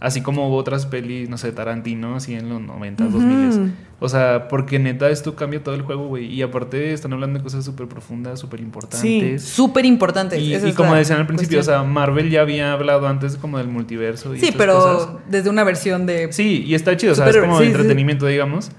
[0.00, 3.72] Así como hubo otras pelis, no sé, Tarantino, así en los 90, 2000.
[4.00, 6.26] O sea, porque neta esto cambia todo el juego, güey.
[6.26, 9.42] Y aparte están hablando de cosas súper profundas, súper importantes.
[9.42, 10.38] Súper importante.
[10.38, 11.80] Y, como decían al principio, cuestión.
[11.80, 15.08] o sea, Marvel ya había hablado antes como del multiverso y Sí, pero cosas.
[15.28, 16.32] desde una versión de.
[16.32, 17.70] Sí, y está chido, o sea, es como sí, sí.
[17.70, 18.70] entretenimiento, digamos.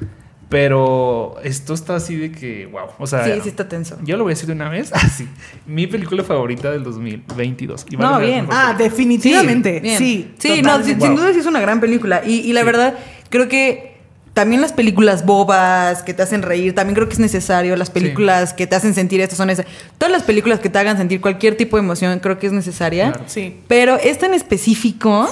[0.50, 2.88] Pero esto está así de que, wow.
[2.98, 3.98] O sea, Sí, sí está tenso.
[4.04, 4.92] yo lo voy a decir de una vez.
[4.94, 5.28] Así.
[5.68, 7.86] Mi película favorita del 2022.
[7.92, 8.48] Y No, bien.
[8.50, 9.80] Ah, definitivamente.
[9.98, 10.34] Sí.
[10.40, 12.24] Sí, no, sin, duda sí es una gran película.
[12.26, 12.66] Y, y la Sí.
[12.66, 12.96] verdad,
[13.30, 14.00] creo que
[14.34, 17.76] también las películas bobas que te hacen reír, también creo que es necesario.
[17.76, 19.76] Las películas que te hacen sentir esto son necesarias.
[20.00, 23.12] Todas las películas que te hagan sentir cualquier tipo de emoción creo que es necesaria.
[23.12, 23.26] Claro.
[23.28, 23.60] Sí.
[23.68, 25.30] Pero esta en específico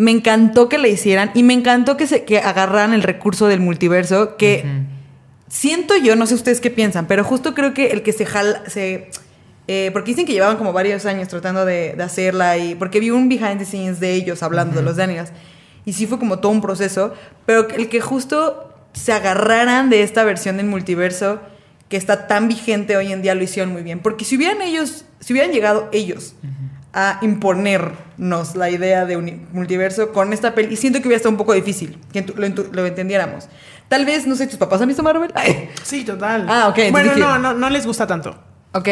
[0.00, 3.60] me encantó que la hicieran y me encantó que, se, que agarraran el recurso del
[3.60, 4.64] multiverso que
[5.46, 8.62] siento yo, no sé ustedes qué piensan, pero justo creo que el que se jala,
[8.66, 9.10] se...
[9.68, 13.10] eh, porque dicen que llevaban como varios años tratando de, de hacerla y porque vi
[13.10, 15.32] un behind the scenes de ellos hablando de los Daniels
[15.84, 17.12] y sí fue como todo un proceso,
[17.44, 21.40] pero el que justo se agarraran de esta versión del multiverso
[21.90, 25.04] que está tan vigente hoy en día lo hicieron muy bien, porque si hubieran ellos,
[25.20, 26.36] si hubieran llegado ellos
[26.92, 30.74] a imponernos la idea de un multiverso con esta peli.
[30.74, 33.48] Y siento que hubiera estado un poco difícil que lo, lo entendiéramos.
[33.88, 35.30] Tal vez, no sé, ¿tus papás han visto Marvel?
[35.34, 36.46] Ay, Sí, total.
[36.48, 38.36] Ah, ok, Bueno, dije- no, no, no les gusta tanto.
[38.72, 38.88] ok.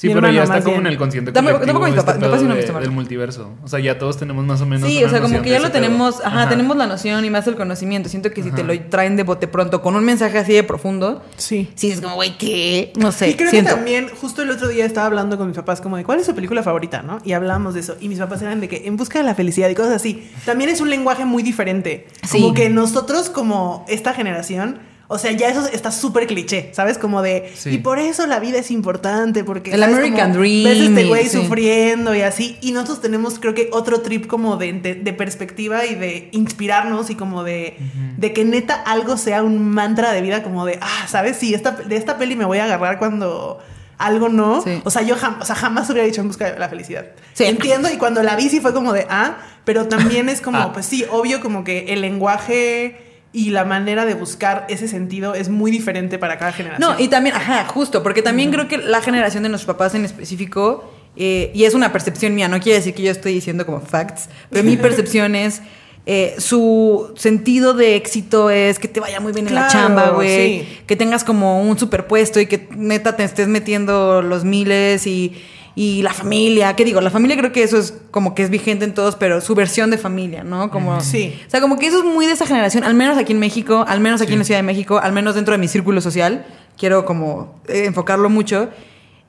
[0.00, 0.86] Sí, Mi pero hermano, ya está como bien.
[0.86, 3.50] en el consciente Tampoco- colectivo tampoco mis este no han de- del multiverso.
[3.64, 5.58] O sea, ya todos tenemos más o menos Sí, una o sea, como que ya
[5.58, 8.08] lo tenemos, ajá, tenemos la noción y más el conocimiento.
[8.08, 11.20] Siento que si te lo traen de bote pronto con un mensaje así de profundo,
[11.36, 11.68] Sí.
[11.74, 12.92] sí es como, güey, ¿qué?
[12.96, 13.70] No sé, Y creo siento.
[13.70, 16.26] que también, justo el otro día estaba hablando con mis papás como de cuál es
[16.26, 17.18] su película favorita, ¿no?
[17.24, 17.96] Y hablábamos de eso.
[18.00, 20.30] Y mis papás eran de que en busca de la felicidad y cosas así.
[20.46, 22.06] También es un lenguaje muy diferente.
[22.22, 22.40] Sí.
[22.40, 24.78] Como que nosotros, como esta generación,
[25.10, 26.98] o sea, ya eso está súper cliché, ¿sabes?
[26.98, 27.50] Como de.
[27.56, 27.70] Sí.
[27.70, 29.72] Y por eso la vida es importante, porque.
[29.72, 29.82] El.
[29.82, 31.30] American Como Dream Ves este güey sí.
[31.38, 32.58] sufriendo y así.
[32.60, 37.08] Y nosotros tenemos, creo que, otro trip como de, de- de perspectiva y de inspirarnos
[37.10, 37.76] y como de,
[38.18, 41.38] de que neta algo sea un mantra de vida, como de, ah, ¿sabes?
[41.38, 43.60] Sí, esta, de esta peli me voy a agarrar cuando
[43.96, 44.60] algo no.
[44.62, 44.80] Sí.
[44.84, 47.06] O sea, yo jam- o sea, jamás hubiera dicho en busca de la felicidad.
[47.32, 47.44] Sí.
[47.44, 50.72] Entiendo, y cuando la vi sí fue como de, ah, pero también es como, Ah.
[50.74, 55.48] pues sí, obvio como que el lenguaje y la manera de buscar ese sentido es
[55.48, 56.90] muy diferente para cada generación.
[56.90, 60.04] No, y también, ajá, justo, porque también creo que la generación de nuestros papás en
[60.04, 63.80] específico, eh, y es una percepción mía, no quiere decir que yo estoy diciendo como
[63.80, 65.60] facts, pero mi percepción es.
[66.06, 70.60] eh, su sentido de éxito es que te vaya muy bien en la chamba, güey.
[70.60, 70.78] sí.
[70.86, 75.34] Que tengas como un superpuesto y que neta te estés metiendo los miles y,
[75.80, 76.74] y la familia.
[76.74, 77.00] ¿Qué digo?
[77.00, 79.90] La familia creo que eso es como que es vigente en todos, pero su versión
[79.90, 80.70] de familia, ¿no?
[80.72, 81.38] Como, Sí.
[81.46, 83.84] o sea, como que eso es muy de esa generación, al menos aquí en México,
[83.86, 84.32] al menos aquí Sí.
[84.32, 86.44] en la Ciudad de México, al menos dentro de mi círculo social,
[86.76, 88.70] quiero como eh, enfocarlo mucho.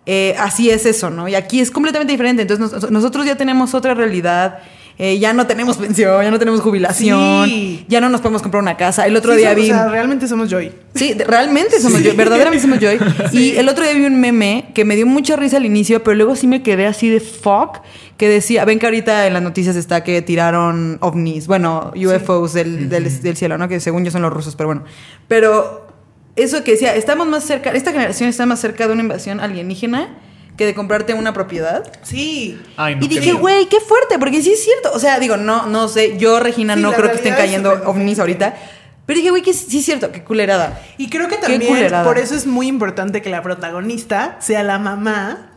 [0.08, 1.28] Eh, así es eso, ¿no?
[1.28, 2.42] Y aquí es completamente diferente.
[2.42, 4.58] Entonces nos- nosotros ya tenemos otra realidad.
[5.02, 7.86] Eh, ya no tenemos pensión, ya no tenemos jubilación, Sí.
[7.88, 9.08] ya no nos podemos comprar una casa.
[9.08, 9.64] El otro Sí, día vi...
[9.64, 10.72] O sea, realmente somos Joy.
[10.94, 13.00] Sí, realmente somos Joy, verdaderamente somos Joy.
[13.32, 16.16] Y el otro día vi un meme que me dio mucha risa al inicio, pero
[16.16, 17.78] luego sí me quedé así de fuck,
[18.18, 22.90] que decía, ven que ahorita en las noticias está que tiraron ovnis, bueno, UFOs del,
[22.90, 23.70] del- del cielo, ¿no?
[23.70, 24.84] Que según yo son los rusos, pero bueno.
[25.30, 25.88] Pero
[26.36, 30.18] eso que decía, estamos más cerca, esta generación está más cerca de una invasión alienígena
[30.60, 31.90] que de comprarte una propiedad.
[32.04, 32.62] Sí.
[32.76, 34.92] Ay, no y dije, güey, qué fuerte, porque sí es cierto.
[34.94, 37.72] O sea, digo, no, no sé, yo, Regina, Sí, no creo que estén es cayendo
[37.72, 38.58] súper ovnis ahorita.
[39.06, 40.82] Pero dije, güey, que sí es cierto, qué culerada.
[40.98, 45.54] Y creo que también por eso es muy importante que la protagonista sea la mamá,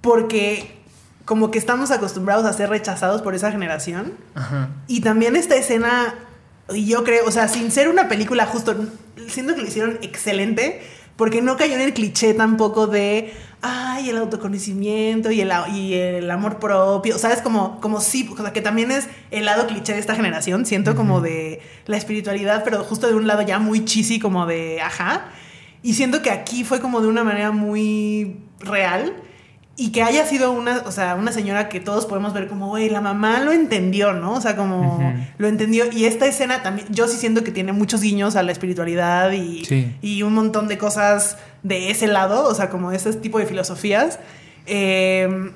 [0.00, 0.78] porque
[1.24, 4.12] como que estamos acostumbrados a ser rechazados por esa generación.
[4.36, 4.68] Ajá.
[4.86, 6.14] Y también esta escena,
[6.72, 8.76] y yo creo, o sea, sin ser una película justo,
[9.26, 10.80] siento que lo hicieron excelente,
[11.16, 16.30] porque no cayó en el cliché tampoco de, ay, el autoconocimiento y el, y el
[16.30, 17.40] amor propio, ¿sabes?
[17.40, 20.96] Como, como sí, o sea, que también es el lado cliché de esta generación, siento
[20.96, 25.26] como de la espiritualidad, pero justo de un lado ya muy cheesy, como de, ajá.
[25.82, 29.14] Y siento que aquí fue como de una manera muy real.
[29.76, 32.88] Y que haya sido una, o sea, una señora que todos podemos ver como, güey,
[32.88, 34.34] la mamá lo entendió, ¿no?
[34.34, 35.02] O sea, como
[35.36, 35.90] lo entendió.
[35.90, 39.64] Y esta escena también, yo sí siento que tiene muchos guiños a la espiritualidad y,
[39.64, 39.92] Sí.
[40.00, 44.20] y un montón de cosas de ese lado, o sea, como ese tipo de filosofías.
[44.66, 45.50] Eh,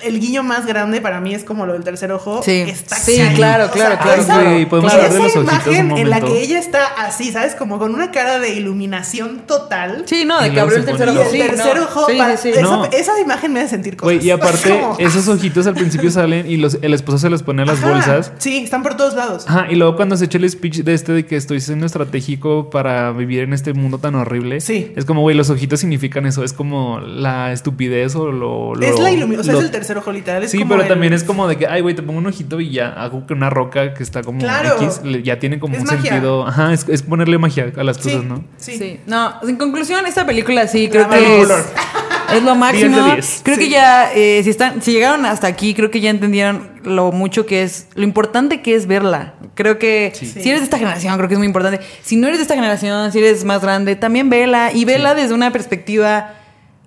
[0.00, 2.42] el guiño más grande para mí es como lo del tercer ojo.
[2.42, 2.62] Sí.
[2.66, 3.34] Está Sí, cañón.
[3.34, 5.06] claro, claro, claro, esa- Güey, podemos claro.
[5.06, 7.54] hablar de esa los ojitos un imagen en la que ella está así, ¿sabes?
[7.54, 10.04] Como con una cara de iluminación total.
[10.06, 11.20] Sí, no, Y de que abrió el tercer ojo.
[11.20, 11.82] el Sí, tercer no.
[11.84, 12.58] ojo, Sí, para- sí, sí.
[12.58, 12.84] Esa, No.
[12.86, 14.14] esa imagen me hace sentir cosas.
[14.16, 17.42] Güey, y aparte, Como- esos ojitos al principio salen y los, el esposo se los
[17.42, 18.32] pone en las Ajá, bolsas.
[18.38, 19.44] Sí, están por todos lados.
[19.48, 22.70] Ajá, y luego cuando se echa el speech de este de que estoy siendo estratégico
[22.70, 24.92] para vivir en este mundo tan horrible, Sí.
[24.96, 28.74] es como, güey, los ojitos significan eso, es como la estupidez o lo...
[28.74, 30.42] lo- es la iluminación, o sea, es el tercer ojo literal.
[30.42, 32.26] es Sí, como pero el- también es como de que, ay, güey, te pongo un
[32.26, 34.76] ojito y ya hago que una roca que está como Claro.
[34.80, 36.10] X, ya tiene como Es un magia.
[36.12, 36.46] sentido.
[36.46, 38.44] Ajá, es, es ponerle magia a las Sí, cosas, ¿no?
[38.56, 38.78] sí.
[38.78, 39.00] Sí.
[39.06, 41.48] No, en conclusión, esta película sí creo La que es,
[42.34, 42.96] es lo máximo.
[42.96, 43.40] 10 de 10.
[43.44, 47.12] Creo que ya, eh, si están, si llegaron hasta aquí, creo que ya entendieron lo
[47.12, 49.34] mucho que es, lo importante que es verla.
[49.54, 50.26] Creo que Sí.
[50.26, 51.80] si eres de esta generación, creo que es muy importante.
[52.02, 55.34] Si no eres de esta generación, si eres más grande, también vela y vela desde
[55.34, 56.34] una perspectiva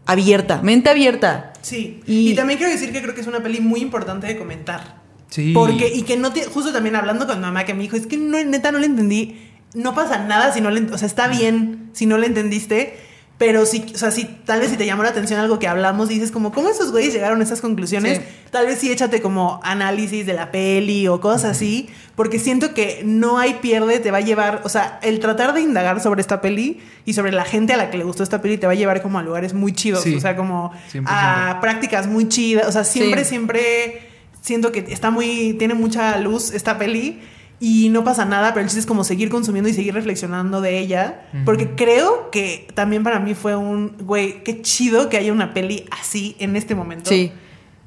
[0.06, 1.53] abierta, mente abierta.
[1.62, 2.01] Sí.
[2.06, 5.01] Y- Y, también quiero decir que creo que es una peli muy importante de comentar.
[5.30, 5.51] Sí.
[5.53, 8.18] Porque, y que no te, justo también hablando con mamá que me dijo, es que
[8.18, 9.38] no, neta no le entendí.
[9.74, 12.97] No pasa nada si no le, o sea, está bien si no le entendiste.
[13.38, 16.10] Pero sí, o sea, sí, tal vez si te llamó la atención algo que hablamos
[16.10, 18.20] y dices como, ¿cómo esos güeyes llegaron a esas conclusiones?
[18.20, 18.24] Sí.
[18.50, 23.02] Tal vez sí échate como análisis de la peli o cosas así, porque siento que
[23.04, 26.40] no hay pierde, te va a llevar, o sea, el tratar de indagar sobre esta
[26.40, 28.76] peli y sobre la gente a la que le gustó esta peli te va a
[28.78, 30.16] llevar como a lugares muy chidos, Sí.
[30.16, 31.04] o sea, como 100%.
[31.06, 33.32] a prácticas muy chidas, o sea, siempre, Sí.
[33.32, 34.02] siempre
[34.40, 37.20] siento que está muy, tiene mucha luz esta peli
[37.60, 40.78] y no pasa nada, pero el chiste es como seguir consumiendo y seguir reflexionando de
[40.78, 45.53] ella, porque creo que también para mí fue un, güey, qué chido que haya una
[45.53, 47.10] peli así en este momento.
[47.10, 47.32] Sí.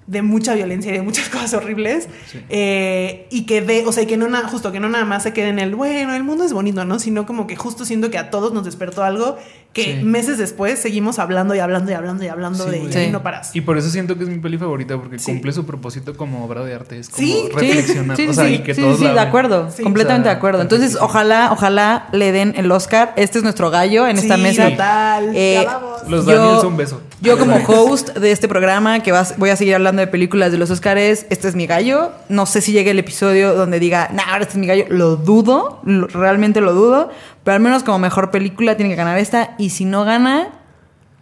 [0.07, 2.09] De mucha violencia y de muchas cosas horribles.
[2.33, 2.41] Sí.
[2.49, 5.25] Eh, y que de, o sea, y que no nada, justo que no nada más
[5.25, 6.99] se quede en el, bueno, el mundo es bonito, ¿no?
[6.99, 9.37] Sino como que justo siento que a todos nos despertó algo
[9.73, 10.03] que Sí.
[10.03, 13.11] meses después seguimos hablando y hablando y hablando y hablando Sí, de ella y Sí.
[13.13, 13.55] no paras.
[13.55, 15.27] Y por eso siento que es mi peli favorita, porque Sí.
[15.27, 16.99] cumple su propósito como obra de arte.
[16.99, 18.17] Es como Sí, sí, reflexionar.
[18.17, 19.83] Sí, sí, o sea, sí, y que sí, todos sí, la de acuerdo, Sí.
[19.83, 20.63] completamente O sea, de acuerdo.
[20.63, 23.13] Entonces, ojalá, ojalá le den el Oscar.
[23.17, 24.71] Este es nuestro gallo en esta Sí, mesa.
[24.71, 25.31] total.
[25.35, 25.67] Eh.
[26.09, 27.01] Los Daniels, un beso.
[27.21, 30.59] Yo como host de este programa, que vas, voy a seguir hablando de películas de
[30.59, 32.13] los Oscars, este es mi gallo.
[32.29, 34.85] No sé si llegue el episodio donde diga, nah, ahora este es mi gallo.
[34.89, 37.11] Lo dudo, lo- realmente lo dudo.
[37.45, 39.55] Pero al menos como mejor película tiene que ganar esta.
[39.59, 40.49] Y si no gana,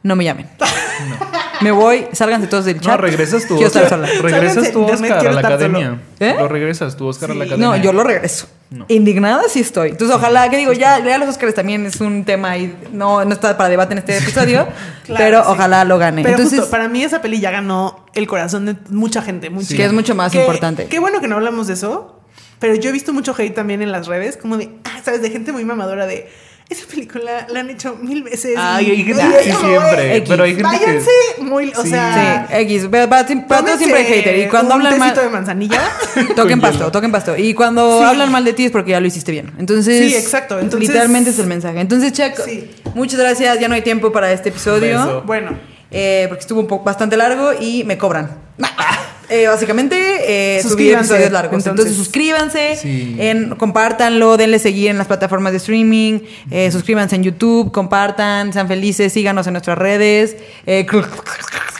[0.03, 0.49] no me llamen.
[1.61, 2.97] Me voy, sálganse todos del chat.
[2.97, 3.89] No, regresas estar Oscar.
[3.89, 4.09] sola.
[4.21, 6.01] Regresas internet, Oscar a la academia.
[6.21, 6.35] ¿Eh?
[6.39, 7.67] Lo regresas tu Oscar a la academia.
[7.69, 8.47] No, yo lo regreso.
[8.69, 8.85] No.
[8.89, 9.91] Indignada sí estoy.
[9.91, 13.33] Entonces, ojalá que digo, ya, ya los Oscars también es un tema y no, no
[13.33, 14.67] está para debate en este episodio,
[15.05, 15.51] Claro, pero sí.
[15.53, 16.23] ojalá lo gane.
[16.23, 19.51] Pero Entonces, justo, para mí esa peli ya ganó el corazón de mucha gente.
[19.51, 19.77] Mucha Sí.
[19.77, 20.87] que es mucho más importante.
[20.87, 22.16] Qué bueno que no hablamos de eso.
[22.59, 25.23] Pero yo he visto mucho hate también en las redes, como de, ah, ¿sabes?
[25.23, 26.29] De gente muy mamadora de.
[26.69, 28.57] Esa película la han hecho mil veces.
[28.59, 30.09] Ay, y- hay gente que siempre.
[30.09, 30.85] güey, Pero hay gente que.
[30.87, 31.73] Váyanse muy.
[31.77, 31.91] O Sí.
[31.91, 32.47] sea.
[32.51, 34.39] Sí, X, pero tómense siempre hay hater.
[34.39, 35.81] Y cuando un hablan mal, de manzanilla.
[36.35, 37.37] toquen pasto, toquen pasto.
[37.37, 38.05] Y cuando Sí.
[38.05, 39.53] hablan mal de ti es porque ya lo hiciste bien.
[39.59, 40.59] Entonces, Sí, exacto.
[40.59, 41.79] Entonces- literalmente es el mensaje.
[41.79, 42.69] Entonces, Checo, Sí.
[42.97, 43.61] muchas gracias.
[43.61, 44.99] Ya no hay tiempo para este episodio.
[44.99, 45.23] Beso.
[45.25, 45.57] bueno.
[45.93, 48.39] Eh, porque estuvo un poco bastante largo y me cobran.
[49.29, 51.55] Eh, básicamente, eh, subí Suscríbanse, episodios largos.
[51.55, 51.97] Entonces, entonces.
[51.97, 53.17] suscríbanse, Sí.
[53.19, 56.21] en, compártanlo, denle seguir en las plataformas de streaming,
[56.51, 60.37] eh, suscríbanse en YouTube, compartan, sean felices, síganos en nuestras redes.
[60.67, 60.87] eh,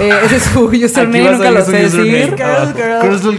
[0.00, 2.34] Eh, ese es su username, nunca lo sé decir.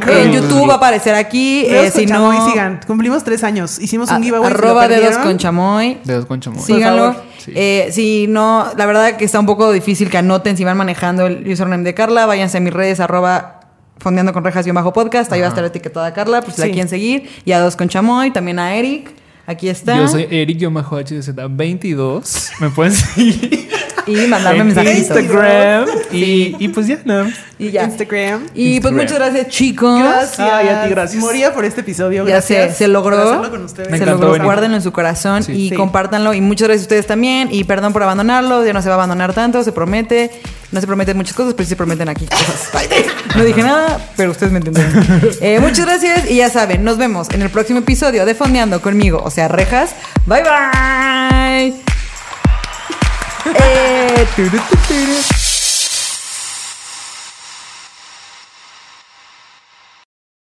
[0.08, 1.64] En YouTube va a aparecer aquí.
[1.64, 2.80] Dedos eh, con si chamoy, no, sigan.
[2.88, 3.78] Cumplimos tres años.
[3.80, 4.52] Hicimos a- un giveaway.
[4.52, 5.98] si lo arroba dedos con chamoy.
[6.06, 6.62] Dedos con chamoy.
[6.64, 7.16] Síganlo.
[7.40, 7.52] Sí.
[7.56, 11.28] Eh, si no, la verdad que está un poco difícil que anoten si van manejando
[11.28, 12.26] el username de Carla.
[12.26, 13.60] Váyanse a mis redes, arroba
[13.98, 15.32] fondeando con rejas y un bajo podcast.
[15.34, 16.74] Ahí va a estar etiquetada Carla, pues si la Sí.
[16.74, 17.30] quieren seguir.
[17.44, 19.12] Y a dos con chamoy, también a Eric.
[19.48, 19.96] Aquí está.
[19.98, 22.52] Yo soy Eric-HZ22.
[22.62, 23.68] Me pueden seguir.
[24.08, 24.98] Y mandarme en mensajitos.
[25.18, 25.86] Instagram.
[26.12, 27.34] Y, y pues ya, más.
[27.58, 27.84] Y ya.
[27.84, 28.44] Instagram.
[28.54, 28.96] Y pues Instagram.
[28.96, 30.00] muchas gracias, chicos.
[30.00, 30.40] Gracias.
[30.40, 31.24] Ay, a ti, gracias.
[31.24, 32.24] Moría por este episodio.
[32.26, 33.50] Ya Gracias se, logró.
[33.50, 33.90] con ustedes.
[33.90, 34.32] Me se encantó logró.
[34.34, 34.46] venir.
[34.46, 35.52] Guárdenlo en su corazón Sí.
[35.54, 35.76] y Sí.
[35.76, 36.34] compártanlo.
[36.34, 37.50] Y muchas gracias a ustedes también.
[37.52, 38.66] Y perdón por abandonarlo.
[38.66, 40.30] Ya no se va a abandonar tanto, se promete.
[40.72, 42.70] No se prometen muchas cosas, pero sí se prometen aquí cosas.
[43.36, 45.06] No dije nada, pero ustedes me entendieron.
[45.42, 49.22] Eh, muchas gracias y ya saben, nos vemos en el próximo episodio de Fondeando conmigo,
[49.24, 49.92] o sea, Rejas.
[50.26, 51.95] Bye bye.
[53.46, 55.45] Eh, turu, tu, turu.